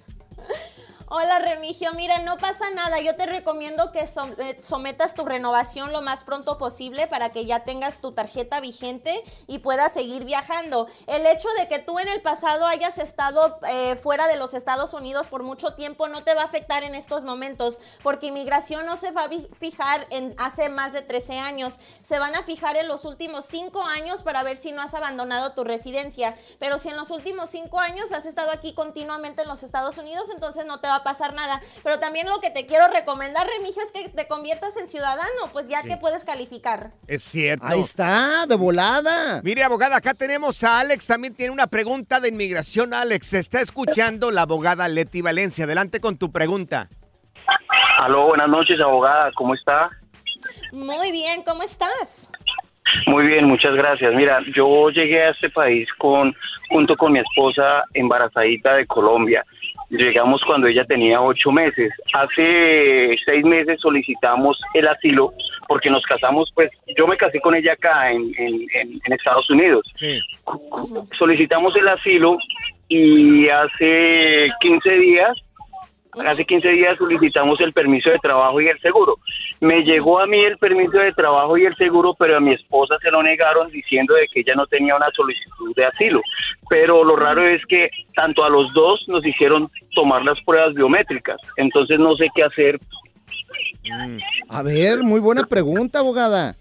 Hola 1.16 1.38
Remigio, 1.38 1.94
mira, 1.94 2.18
no 2.18 2.38
pasa 2.38 2.70
nada. 2.70 3.00
Yo 3.00 3.14
te 3.14 3.24
recomiendo 3.26 3.92
que 3.92 4.00
eh, 4.00 4.60
sometas 4.64 5.14
tu 5.14 5.24
renovación 5.24 5.92
lo 5.92 6.02
más 6.02 6.24
pronto 6.24 6.58
posible 6.58 7.06
para 7.06 7.30
que 7.30 7.46
ya 7.46 7.60
tengas 7.60 8.00
tu 8.00 8.10
tarjeta 8.10 8.58
vigente 8.58 9.22
y 9.46 9.60
puedas 9.60 9.92
seguir 9.92 10.24
viajando. 10.24 10.88
El 11.06 11.24
hecho 11.24 11.46
de 11.56 11.68
que 11.68 11.78
tú 11.78 12.00
en 12.00 12.08
el 12.08 12.20
pasado 12.20 12.66
hayas 12.66 12.98
estado 12.98 13.60
eh, 13.68 13.94
fuera 13.94 14.26
de 14.26 14.36
los 14.36 14.54
Estados 14.54 14.92
Unidos 14.92 15.28
por 15.28 15.44
mucho 15.44 15.74
tiempo 15.74 16.08
no 16.08 16.24
te 16.24 16.34
va 16.34 16.42
a 16.42 16.46
afectar 16.46 16.82
en 16.82 16.96
estos 16.96 17.22
momentos 17.22 17.78
porque 18.02 18.26
inmigración 18.26 18.84
no 18.84 18.96
se 18.96 19.12
va 19.12 19.26
a 19.26 19.30
fijar 19.52 20.08
en 20.10 20.34
hace 20.36 20.68
más 20.68 20.92
de 20.92 21.02
13 21.02 21.38
años. 21.38 21.74
Se 22.04 22.18
van 22.18 22.34
a 22.34 22.42
fijar 22.42 22.76
en 22.76 22.88
los 22.88 23.04
últimos 23.04 23.44
5 23.44 23.84
años 23.84 24.24
para 24.24 24.42
ver 24.42 24.56
si 24.56 24.72
no 24.72 24.82
has 24.82 24.94
abandonado 24.94 25.52
tu 25.52 25.62
residencia. 25.62 26.36
Pero 26.58 26.80
si 26.80 26.88
en 26.88 26.96
los 26.96 27.10
últimos 27.10 27.50
5 27.50 27.78
años 27.78 28.10
has 28.10 28.26
estado 28.26 28.50
aquí 28.50 28.74
continuamente 28.74 29.42
en 29.42 29.48
los 29.48 29.62
Estados 29.62 29.96
Unidos, 29.96 30.28
entonces 30.34 30.66
no 30.66 30.80
te 30.80 30.88
va 30.88 30.96
a 30.96 31.03
pasar 31.04 31.34
nada. 31.34 31.60
Pero 31.84 32.00
también 32.00 32.26
lo 32.28 32.40
que 32.40 32.50
te 32.50 32.66
quiero 32.66 32.88
recomendar, 32.88 33.46
Remigio, 33.46 33.82
es 33.82 33.92
que 33.92 34.08
te 34.08 34.26
conviertas 34.26 34.76
en 34.76 34.88
ciudadano, 34.88 35.50
pues 35.52 35.68
ya 35.68 35.82
Sí. 35.82 35.88
que 35.88 35.96
puedes 35.98 36.24
calificar. 36.24 36.90
Es 37.06 37.22
cierto. 37.22 37.64
Ahí 37.66 37.80
está, 37.80 38.46
de 38.48 38.56
volada. 38.56 39.40
Mire, 39.44 39.62
abogada, 39.62 39.96
acá 39.96 40.14
tenemos 40.14 40.64
a 40.64 40.80
Alex. 40.80 41.06
También 41.06 41.34
tiene 41.34 41.52
una 41.52 41.66
pregunta 41.68 42.18
de 42.18 42.28
inmigración. 42.30 42.92
Alex, 42.94 43.26
se 43.28 43.38
está 43.38 43.60
escuchando 43.60 44.30
la 44.32 44.42
abogada 44.42 44.88
Leti 44.88 45.22
Valencia. 45.22 45.64
Adelante 45.66 46.00
con 46.00 46.16
tu 46.18 46.32
pregunta. 46.32 46.88
Aló, 47.98 48.26
buenas 48.28 48.48
noches, 48.48 48.80
abogada, 48.80 49.30
¿cómo 49.34 49.54
está? 49.54 49.90
Muy 50.72 51.12
bien, 51.12 51.42
¿cómo 51.42 51.62
estás? 51.62 52.30
Muy 53.06 53.26
bien, 53.26 53.44
muchas 53.46 53.74
gracias. 53.74 54.12
Mira, 54.14 54.40
yo 54.54 54.88
llegué 54.90 55.22
a 55.22 55.30
este 55.30 55.50
país 55.50 55.88
con 55.98 56.34
junto 56.70 56.96
con 56.96 57.12
mi 57.12 57.18
esposa 57.20 57.84
embarazadita 57.92 58.74
de 58.74 58.86
Colombia. 58.86 59.44
Llegamos 59.96 60.42
cuando 60.46 60.66
ella 60.66 60.84
tenía 60.84 61.20
ocho 61.20 61.50
meses. 61.52 61.92
Hace 62.12 63.16
seis 63.24 63.44
meses 63.44 63.80
solicitamos 63.80 64.60
el 64.74 64.88
asilo 64.88 65.32
porque 65.68 65.88
nos 65.90 66.02
casamos, 66.02 66.50
pues 66.54 66.70
yo 66.96 67.06
me 67.06 67.16
casé 67.16 67.40
con 67.40 67.54
ella 67.54 67.72
acá 67.74 68.10
en, 68.10 68.32
en- 68.36 68.66
en- 68.74 69.00
en 69.04 69.12
Estados 69.12 69.48
Unidos. 69.50 69.82
Solicitamos 71.18 71.74
el 71.76 71.88
asilo 71.88 72.36
y 72.88 73.48
hace 73.48 74.50
15 74.60 74.92
días 74.98 75.32
Hace 76.26 76.44
15 76.44 76.68
días 76.70 76.96
solicitamos 76.98 77.60
el 77.60 77.72
permiso 77.72 78.10
de 78.10 78.18
trabajo 78.18 78.60
y 78.60 78.68
el 78.68 78.78
seguro. 78.80 79.18
Me 79.60 79.82
llegó 79.82 80.20
a 80.20 80.26
mí 80.26 80.40
el 80.40 80.58
permiso 80.58 80.98
de 80.98 81.12
trabajo 81.12 81.56
y 81.58 81.64
el 81.64 81.74
seguro, 81.76 82.14
pero 82.18 82.36
a 82.36 82.40
mi 82.40 82.52
esposa 82.52 82.96
se 83.02 83.10
lo 83.10 83.22
negaron 83.22 83.70
diciendo 83.70 84.14
de 84.14 84.28
que 84.28 84.40
ella 84.40 84.54
no 84.54 84.66
tenía 84.66 84.96
una 84.96 85.10
solicitud 85.14 85.74
de 85.74 85.86
asilo. 85.86 86.20
Pero 86.68 87.04
lo 87.04 87.16
raro 87.16 87.46
es 87.46 87.64
que 87.66 87.90
tanto 88.14 88.44
a 88.44 88.48
los 88.48 88.72
dos 88.72 89.04
nos 89.08 89.24
hicieron 89.26 89.68
tomar 89.94 90.24
las 90.24 90.40
pruebas 90.42 90.74
biométricas. 90.74 91.36
Entonces 91.56 91.98
no 91.98 92.14
sé 92.16 92.28
qué 92.34 92.44
hacer. 92.44 92.78
A 94.48 94.62
ver, 94.62 95.02
muy 95.02 95.20
buena 95.20 95.42
pregunta, 95.44 95.98
abogada. 95.98 96.56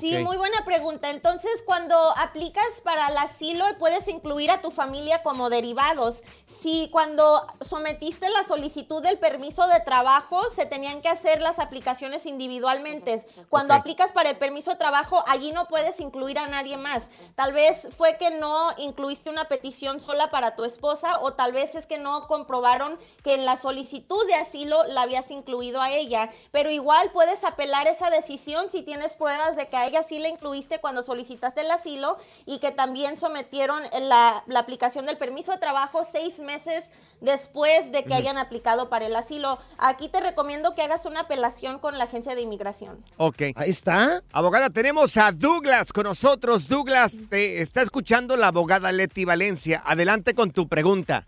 Sí, 0.00 0.18
muy 0.18 0.36
buena 0.36 0.64
pregunta. 0.64 1.10
Entonces, 1.10 1.50
cuando 1.64 1.96
aplicas 2.16 2.64
para 2.82 3.08
el 3.08 3.18
asilo, 3.18 3.64
puedes 3.78 4.08
incluir 4.08 4.50
a 4.50 4.60
tu 4.60 4.70
familia 4.70 5.22
como 5.22 5.50
derivados. 5.50 6.22
Si 6.60 6.88
cuando 6.90 7.46
sometiste 7.60 8.28
la 8.30 8.44
solicitud 8.44 9.02
del 9.02 9.18
permiso 9.18 9.66
de 9.68 9.80
trabajo, 9.80 10.42
se 10.50 10.66
tenían 10.66 11.02
que 11.02 11.08
hacer 11.08 11.40
las 11.40 11.58
aplicaciones 11.58 12.26
individualmente. 12.26 13.24
Cuando 13.48 13.74
aplicas 13.74 14.12
para 14.12 14.30
el 14.30 14.36
permiso 14.36 14.70
de 14.70 14.76
trabajo, 14.76 15.22
allí 15.26 15.52
no 15.52 15.68
puedes 15.68 16.00
incluir 16.00 16.38
a 16.38 16.46
nadie 16.46 16.76
más. 16.76 17.04
Tal 17.34 17.52
vez 17.52 17.88
fue 17.96 18.16
que 18.16 18.30
no 18.30 18.72
incluiste 18.78 19.30
una 19.30 19.44
petición 19.44 20.00
sola 20.00 20.30
para 20.30 20.56
tu 20.56 20.64
esposa 20.64 21.20
o 21.20 21.34
tal 21.34 21.52
vez 21.52 21.74
es 21.74 21.86
que 21.86 21.98
no 21.98 22.26
comprobaron 22.26 22.98
que 23.22 23.34
en 23.34 23.44
la 23.44 23.56
solicitud 23.56 24.26
de 24.26 24.34
asilo 24.34 24.84
la 24.84 25.02
habías 25.02 25.30
incluido 25.30 25.80
a 25.80 25.90
ella. 25.90 26.30
Pero 26.50 26.70
igual 26.70 27.10
puedes 27.12 27.44
apelar 27.44 27.86
esa 27.86 28.10
decisión 28.10 28.70
si 28.70 28.82
tienes 28.82 29.14
pruebas 29.14 29.56
de 29.56 29.68
que 29.68 29.75
a 29.76 29.86
ella 29.86 30.02
sí 30.02 30.18
la 30.18 30.28
incluiste 30.28 30.78
cuando 30.80 31.02
solicitaste 31.02 31.60
el 31.60 31.70
asilo 31.70 32.18
y 32.44 32.58
que 32.58 32.72
también 32.72 33.16
sometieron 33.16 33.82
la, 34.00 34.42
la 34.46 34.58
aplicación 34.60 35.06
del 35.06 35.16
permiso 35.16 35.52
de 35.52 35.58
trabajo 35.58 36.02
seis 36.10 36.38
meses 36.38 36.84
después 37.20 37.90
de 37.92 38.04
que 38.04 38.14
hayan 38.14 38.38
aplicado 38.38 38.88
para 38.88 39.06
el 39.06 39.16
asilo. 39.16 39.58
Aquí 39.78 40.08
te 40.08 40.20
recomiendo 40.20 40.74
que 40.74 40.82
hagas 40.82 41.06
una 41.06 41.20
apelación 41.20 41.78
con 41.78 41.98
la 41.98 42.04
agencia 42.04 42.34
de 42.34 42.42
inmigración. 42.42 43.04
Ok. 43.16 43.42
Ahí 43.56 43.70
está. 43.70 44.20
Abogada, 44.32 44.70
tenemos 44.70 45.16
a 45.16 45.32
Douglas 45.32 45.92
con 45.92 46.04
nosotros. 46.04 46.68
Douglas, 46.68 47.18
te 47.28 47.62
está 47.62 47.82
escuchando 47.82 48.36
la 48.36 48.48
abogada 48.48 48.92
Leti 48.92 49.24
Valencia. 49.24 49.82
Adelante 49.84 50.34
con 50.34 50.50
tu 50.50 50.68
pregunta. 50.68 51.26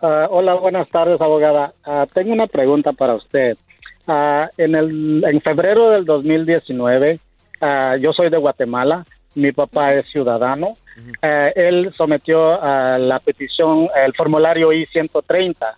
Ah, 0.00 0.26
hola, 0.30 0.54
buenas 0.54 0.88
tardes, 0.90 1.20
abogada. 1.20 1.74
Ah, 1.84 2.06
tengo 2.12 2.32
una 2.32 2.46
pregunta 2.46 2.92
para 2.92 3.14
usted. 3.14 3.56
Ah, 4.06 4.50
en, 4.58 4.74
el, 4.74 5.24
en 5.24 5.40
febrero 5.40 5.90
del 5.90 6.04
2019, 6.04 7.20
ah, 7.60 7.96
yo 8.00 8.12
soy 8.12 8.28
de 8.28 8.36
Guatemala, 8.36 9.06
mi 9.34 9.52
papá 9.52 9.94
es 9.94 10.06
ciudadano. 10.10 10.74
Ah, 11.22 11.48
él 11.54 11.92
sometió 11.96 12.62
a 12.62 12.98
la 12.98 13.18
petición, 13.20 13.88
el 13.96 14.14
formulario 14.14 14.72
I-130. 14.72 15.74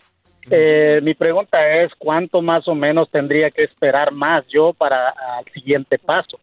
Eh, 0.48 1.00
mi 1.02 1.14
pregunta 1.14 1.58
es, 1.82 1.92
¿cuánto 1.98 2.40
más 2.40 2.68
o 2.68 2.74
menos 2.74 3.10
tendría 3.10 3.50
que 3.50 3.64
esperar 3.64 4.12
más 4.12 4.46
yo 4.46 4.72
para 4.72 5.08
al 5.08 5.44
siguiente 5.52 5.98
paso? 5.98 6.38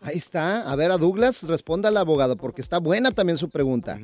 Ahí 0.00 0.16
está. 0.16 0.70
A 0.70 0.76
ver, 0.76 0.90
a 0.90 0.96
Douglas, 0.96 1.46
responda 1.48 1.90
la 1.90 2.00
abogada, 2.00 2.36
porque 2.36 2.60
está 2.60 2.78
buena 2.78 3.10
también 3.10 3.38
su 3.38 3.48
pregunta. 3.48 3.98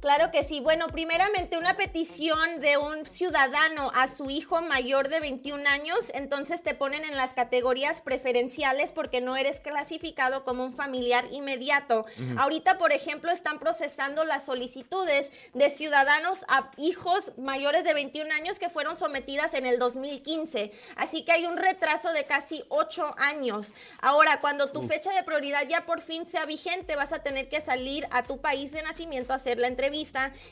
Claro 0.00 0.30
que 0.30 0.44
sí. 0.44 0.60
Bueno, 0.60 0.86
primeramente 0.86 1.58
una 1.58 1.76
petición 1.76 2.60
de 2.60 2.76
un 2.76 3.04
ciudadano 3.04 3.90
a 3.96 4.06
su 4.06 4.30
hijo 4.30 4.62
mayor 4.62 5.08
de 5.08 5.18
21 5.18 5.68
años, 5.68 5.98
entonces 6.14 6.62
te 6.62 6.74
ponen 6.74 7.04
en 7.04 7.16
las 7.16 7.34
categorías 7.34 8.00
preferenciales 8.00 8.92
porque 8.92 9.20
no 9.20 9.36
eres 9.36 9.58
clasificado 9.58 10.44
como 10.44 10.62
un 10.62 10.72
familiar 10.72 11.24
inmediato. 11.32 12.06
Ahorita, 12.36 12.78
por 12.78 12.92
ejemplo, 12.92 13.32
están 13.32 13.58
procesando 13.58 14.24
las 14.24 14.44
solicitudes 14.44 15.32
de 15.54 15.68
ciudadanos 15.68 16.44
a 16.46 16.70
hijos 16.76 17.32
mayores 17.36 17.82
de 17.82 17.94
21 17.94 18.32
años 18.32 18.60
que 18.60 18.70
fueron 18.70 18.96
sometidas 18.96 19.52
en 19.54 19.66
el 19.66 19.80
2015. 19.80 20.70
Así 20.94 21.24
que 21.24 21.32
hay 21.32 21.46
un 21.46 21.56
retraso 21.56 22.12
de 22.12 22.24
casi 22.24 22.62
8 22.68 23.16
años. 23.18 23.72
Ahora, 24.00 24.40
cuando 24.40 24.70
tu 24.70 24.82
fecha 24.82 25.12
de 25.12 25.24
prioridad 25.24 25.66
ya 25.68 25.86
por 25.86 26.02
fin 26.02 26.24
sea 26.24 26.46
vigente, 26.46 26.94
vas 26.94 27.12
a 27.12 27.24
tener 27.24 27.48
que 27.48 27.60
salir 27.60 28.06
a 28.12 28.22
tu 28.22 28.40
país 28.40 28.70
de 28.70 28.82
nacimiento 28.82 29.32
a 29.32 29.36
hacer 29.36 29.58
la 29.58 29.66
entrevista 29.66 29.87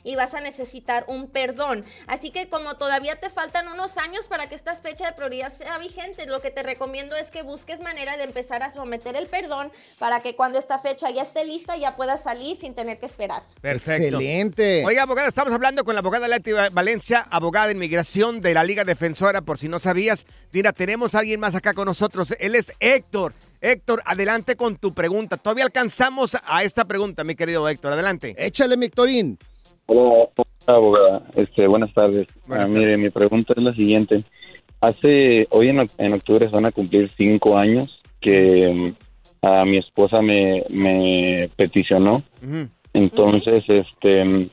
y 0.05 0.17
vas 0.17 0.35
a 0.35 0.41
necesitar 0.41 1.05
un 1.09 1.29
perdón. 1.29 1.85
Así 2.07 2.31
que 2.31 2.49
como 2.49 2.77
todavía 2.77 3.17
te 3.17 3.31
faltan 3.31 3.69
unos 3.69 3.97
años 3.99 4.29
para 4.29 4.49
que 4.49 4.55
esta 4.55 4.75
fecha 4.77 5.07
de 5.07 5.13
prioridad 5.13 5.53
sea 5.53 5.79
vigente, 5.79 6.27
lo 6.27 6.41
que 6.41 6.51
te 6.51 6.63
recomiendo 6.63 7.17
es 7.17 7.31
que 7.31 7.43
busques 7.43 7.81
manera 7.81 8.17
de 8.17 8.25
empezar 8.25 8.63
a 8.63 8.73
someter 8.73 9.17
el 9.17 9.27
perdón 9.27 9.73
para 9.99 10.21
que 10.21 10.37
cuando 10.37 10.59
esta 10.59 10.79
fecha 10.79 11.11
ya 11.11 11.23
esté 11.23 11.45
lista 11.45 11.77
ya 11.77 11.97
puedas 11.97 12.23
salir 12.23 12.57
sin 12.57 12.75
tener 12.75 12.99
que 12.99 13.07
esperar. 13.07 13.43
Perfecto. 13.61 14.19
Excelente. 14.19 14.85
Oiga, 14.85 15.03
abogada, 15.03 15.29
estamos 15.29 15.53
hablando 15.53 15.85
con 15.85 15.95
la 15.95 16.01
abogada 16.01 16.29
Leti 16.29 16.53
Valencia, 16.53 17.27
abogada 17.31 17.67
de 17.67 17.73
inmigración 17.73 18.41
de 18.41 18.55
la 18.55 18.65
Liga 18.65 18.85
Defensora, 18.85 19.43
por 19.43 19.59
si 19.59 19.69
no 19.69 19.79
sabías. 19.79 20.27
Mira, 20.53 20.73
tenemos 20.73 21.15
a 21.15 21.21
alguien 21.21 21.41
más 21.41 21.55
acá 21.55 21.75
con 21.75 21.87
nosotros. 21.87 22.35
Él 22.39 22.55
es 22.55 22.73
Héctor. 22.81 23.35
Héctor, 23.61 24.03
adelante 24.05 24.57
con 24.57 24.77
tu 24.77 24.93
pregunta. 24.93 25.37
Todavía 25.37 25.65
alcanzamos 25.65 26.37
a 26.47 26.63
esta 26.63 26.85
pregunta, 26.85 27.25
mi 27.25 27.35
querido 27.35 27.69
Héctor. 27.69 27.93
Adelante. 27.93 28.35
Échale, 28.39 28.77
Victorín. 28.77 29.39
Hola, 29.87 30.29
abogada. 30.67 31.23
Este, 31.35 31.67
buenas 31.67 31.93
tardes. 31.95 32.27
Ah, 32.49 32.67
mire, 32.69 32.97
mi 32.97 33.11
pregunta 33.11 33.55
es 33.57 33.63
la 33.63 33.73
siguiente. 33.73 34.25
Hace, 34.81 35.47
hoy 35.51 35.69
en, 35.69 35.89
en 35.99 36.13
octubre 36.13 36.47
se 36.47 36.55
van 36.55 36.67
a 36.67 36.73
cumplir 36.73 37.11
cinco 37.17 37.57
años 37.57 38.01
que 38.21 38.95
mm, 39.43 39.47
a 39.47 39.65
mi 39.65 39.79
esposa 39.79 40.21
me, 40.21 40.65
me 40.71 41.49
peticionó. 41.57 42.23
Entonces, 42.93 43.65
este, 43.69 44.25
mm, 44.25 44.51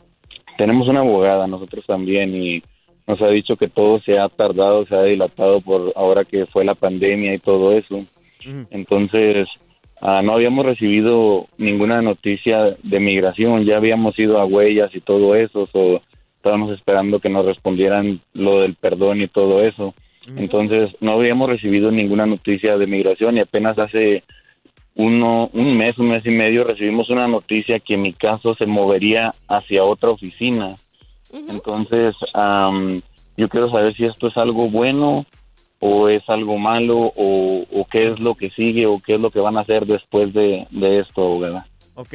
tenemos 0.57 0.87
una 0.87 1.01
abogada, 1.01 1.47
nosotros 1.47 1.85
también, 1.85 2.35
y 2.35 2.63
nos 3.07 3.21
ha 3.21 3.27
dicho 3.29 3.55
que 3.57 3.67
todo 3.67 3.99
se 4.01 4.19
ha 4.19 4.29
tardado, 4.29 4.85
se 4.85 4.95
ha 4.95 5.03
dilatado 5.03 5.61
por 5.61 5.91
ahora 5.95 6.23
que 6.25 6.45
fue 6.45 6.63
la 6.63 6.75
pandemia 6.75 7.33
y 7.33 7.39
todo 7.39 7.73
eso. 7.73 8.05
Entonces, 8.69 9.47
ah, 10.01 10.21
no 10.23 10.33
habíamos 10.33 10.65
recibido 10.65 11.47
ninguna 11.57 12.01
noticia 12.01 12.75
de 12.83 12.99
migración, 12.99 13.65
ya 13.65 13.77
habíamos 13.77 14.17
ido 14.19 14.39
a 14.39 14.45
huellas 14.45 14.93
y 14.95 15.01
todo 15.01 15.35
eso, 15.35 15.67
so, 15.71 16.01
estábamos 16.37 16.71
esperando 16.77 17.19
que 17.19 17.29
nos 17.29 17.45
respondieran 17.45 18.19
lo 18.33 18.61
del 18.61 18.75
perdón 18.75 19.21
y 19.21 19.27
todo 19.27 19.63
eso. 19.63 19.93
Entonces, 20.37 20.91
no 21.01 21.13
habíamos 21.13 21.49
recibido 21.49 21.91
ninguna 21.91 22.25
noticia 22.25 22.77
de 22.77 22.87
migración 22.87 23.35
y 23.37 23.41
apenas 23.41 23.77
hace 23.77 24.23
uno, 24.95 25.49
un 25.53 25.77
mes, 25.77 25.97
un 25.97 26.09
mes 26.09 26.25
y 26.25 26.29
medio 26.29 26.63
recibimos 26.63 27.09
una 27.09 27.27
noticia 27.27 27.79
que 27.79 27.97
mi 27.97 28.13
caso 28.13 28.55
se 28.55 28.65
movería 28.65 29.31
hacia 29.47 29.83
otra 29.83 30.11
oficina. 30.11 30.75
Entonces, 31.49 32.15
am, 32.33 33.01
yo 33.35 33.49
quiero 33.49 33.67
saber 33.67 33.95
si 33.95 34.05
esto 34.05 34.27
es 34.27 34.37
algo 34.37 34.69
bueno 34.69 35.25
o 35.85 36.07
es 36.07 36.23
algo 36.29 36.57
malo 36.57 36.97
o, 36.97 37.65
o 37.69 37.85
qué 37.91 38.09
es 38.09 38.19
lo 38.21 38.35
que 38.35 38.49
sigue 38.51 38.85
o 38.85 39.01
qué 39.01 39.15
es 39.15 39.19
lo 39.19 39.31
que 39.31 39.41
van 39.41 39.57
a 39.57 39.61
hacer 39.61 39.85
después 39.85 40.33
de, 40.33 40.65
esto, 40.71 41.25
abogada. 41.25 41.67
Ok. 41.95 42.13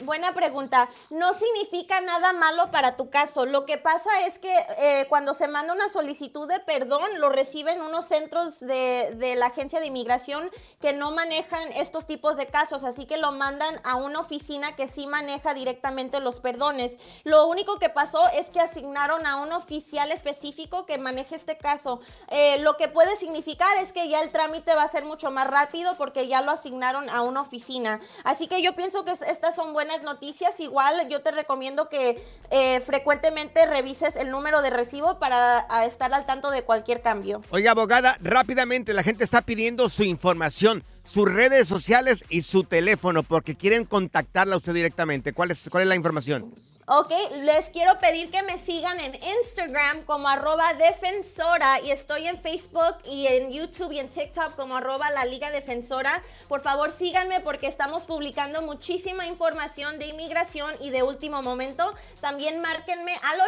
Buena 0.00 0.32
pregunta. 0.32 0.88
No 1.10 1.34
significa 1.34 2.00
nada 2.00 2.32
malo 2.32 2.70
para 2.70 2.96
tu 2.96 3.10
caso. 3.10 3.46
Lo 3.46 3.66
que 3.66 3.78
pasa 3.78 4.26
es 4.26 4.38
que 4.38 4.54
eh, 4.78 5.06
cuando 5.08 5.34
se 5.34 5.48
manda 5.48 5.72
una 5.72 5.88
solicitud 5.88 6.48
de 6.48 6.60
perdón, 6.60 7.20
lo 7.20 7.28
reciben 7.30 7.80
unos 7.82 8.06
centros 8.06 8.60
de, 8.60 9.12
de, 9.16 9.34
la 9.36 9.46
agencia 9.46 9.80
de 9.80 9.86
inmigración 9.86 10.50
que 10.80 10.92
no 10.92 11.10
manejan 11.10 11.72
estos 11.72 12.06
tipos 12.06 12.36
de 12.36 12.46
casos, 12.46 12.84
así 12.84 13.06
que 13.06 13.16
lo 13.16 13.32
mandan 13.32 13.80
a 13.84 13.96
una 13.96 14.20
oficina 14.20 14.74
que 14.76 14.88
sí 14.88 15.06
maneja 15.06 15.52
directamente 15.52 16.20
los 16.20 16.40
perdones. 16.40 16.98
Lo 17.24 17.46
único 17.46 17.78
que 17.78 17.88
pasó 17.88 18.28
es 18.28 18.50
que 18.50 18.60
asignaron 18.60 19.26
a 19.26 19.36
un 19.36 19.52
oficial 19.52 20.12
específico 20.12 20.86
que 20.86 20.98
maneje 20.98 21.34
este 21.34 21.58
caso. 21.58 22.00
Eh, 22.28 22.58
lo 22.60 22.76
que 22.76 22.88
puede 22.88 23.16
significar 23.16 23.76
es 23.78 23.92
que 23.92 24.08
ya 24.08 24.20
el 24.20 24.30
trámite 24.30 24.74
va 24.74 24.84
a 24.84 24.88
ser 24.88 25.04
mucho 25.04 25.30
más 25.30 25.46
rápido 25.46 25.96
porque 25.96 26.28
ya 26.28 26.40
lo 26.40 26.52
asignaron 26.52 27.10
a 27.10 27.22
una 27.22 27.42
oficina. 27.42 28.00
Así 28.24 28.46
que 28.46 28.62
yo 28.62 28.74
pienso 28.74 29.04
que 29.04 29.12
estas 29.12 29.54
son 29.54 29.71
buenas 29.72 30.02
noticias. 30.02 30.58
Igual 30.60 31.08
yo 31.08 31.22
te 31.22 31.30
recomiendo 31.30 31.88
que 31.88 32.22
eh, 32.50 32.80
frecuentemente 32.80 33.66
revises 33.66 34.16
el 34.16 34.30
número 34.30 34.62
de 34.62 34.70
recibo 34.70 35.18
para 35.18 35.66
estar 35.84 36.12
al 36.12 36.26
tanto 36.26 36.50
de 36.50 36.62
cualquier 36.62 37.02
cambio. 37.02 37.42
Oiga, 37.50 37.72
abogada, 37.72 38.18
rápidamente 38.20 38.92
la 38.92 39.02
gente 39.02 39.24
está 39.24 39.42
pidiendo 39.42 39.88
su 39.88 40.04
información, 40.04 40.84
sus 41.04 41.30
redes 41.30 41.68
sociales 41.68 42.24
y 42.28 42.42
su 42.42 42.64
teléfono 42.64 43.22
porque 43.22 43.56
quieren 43.56 43.84
contactarla 43.84 44.54
a 44.54 44.58
usted 44.58 44.74
directamente. 44.74 45.32
¿Cuál 45.32 45.50
es, 45.50 45.68
cuál 45.70 45.82
es 45.82 45.88
la 45.88 45.96
información? 45.96 46.54
Ok, 46.94 47.10
les 47.40 47.70
quiero 47.70 47.98
pedir 48.00 48.30
que 48.30 48.42
me 48.42 48.58
sigan 48.58 49.00
en 49.00 49.14
Instagram 49.14 50.02
como 50.04 50.28
arroba 50.28 50.74
defensora 50.74 51.80
y 51.80 51.90
estoy 51.90 52.26
en 52.26 52.36
Facebook 52.36 52.98
y 53.10 53.28
en 53.28 53.50
YouTube 53.50 53.92
y 53.92 53.98
en 53.98 54.10
TikTok 54.10 54.56
como 54.56 54.76
arroba 54.76 55.10
la 55.10 55.24
Liga 55.24 55.50
Defensora. 55.50 56.22
Por 56.48 56.60
favor 56.60 56.92
síganme 56.92 57.40
porque 57.40 57.66
estamos 57.66 58.04
publicando 58.04 58.60
muchísima 58.60 59.26
información 59.26 59.98
de 59.98 60.08
inmigración 60.08 60.70
y 60.82 60.90
de 60.90 61.02
último 61.02 61.40
momento. 61.40 61.94
También 62.20 62.60
márquenme 62.60 63.18
al 63.22 63.40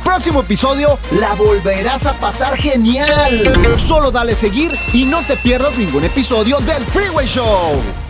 próximo 0.00 0.40
episodio 0.40 0.98
la 1.12 1.34
volverás 1.34 2.06
a 2.06 2.14
pasar 2.14 2.56
genial. 2.56 3.78
Solo 3.78 4.10
dale 4.10 4.34
seguir 4.34 4.72
y 4.92 5.04
no 5.04 5.24
te 5.26 5.36
pierdas 5.36 5.76
ningún 5.76 6.04
episodio 6.04 6.58
del 6.60 6.84
Freeway 6.86 7.26
Show. 7.26 8.09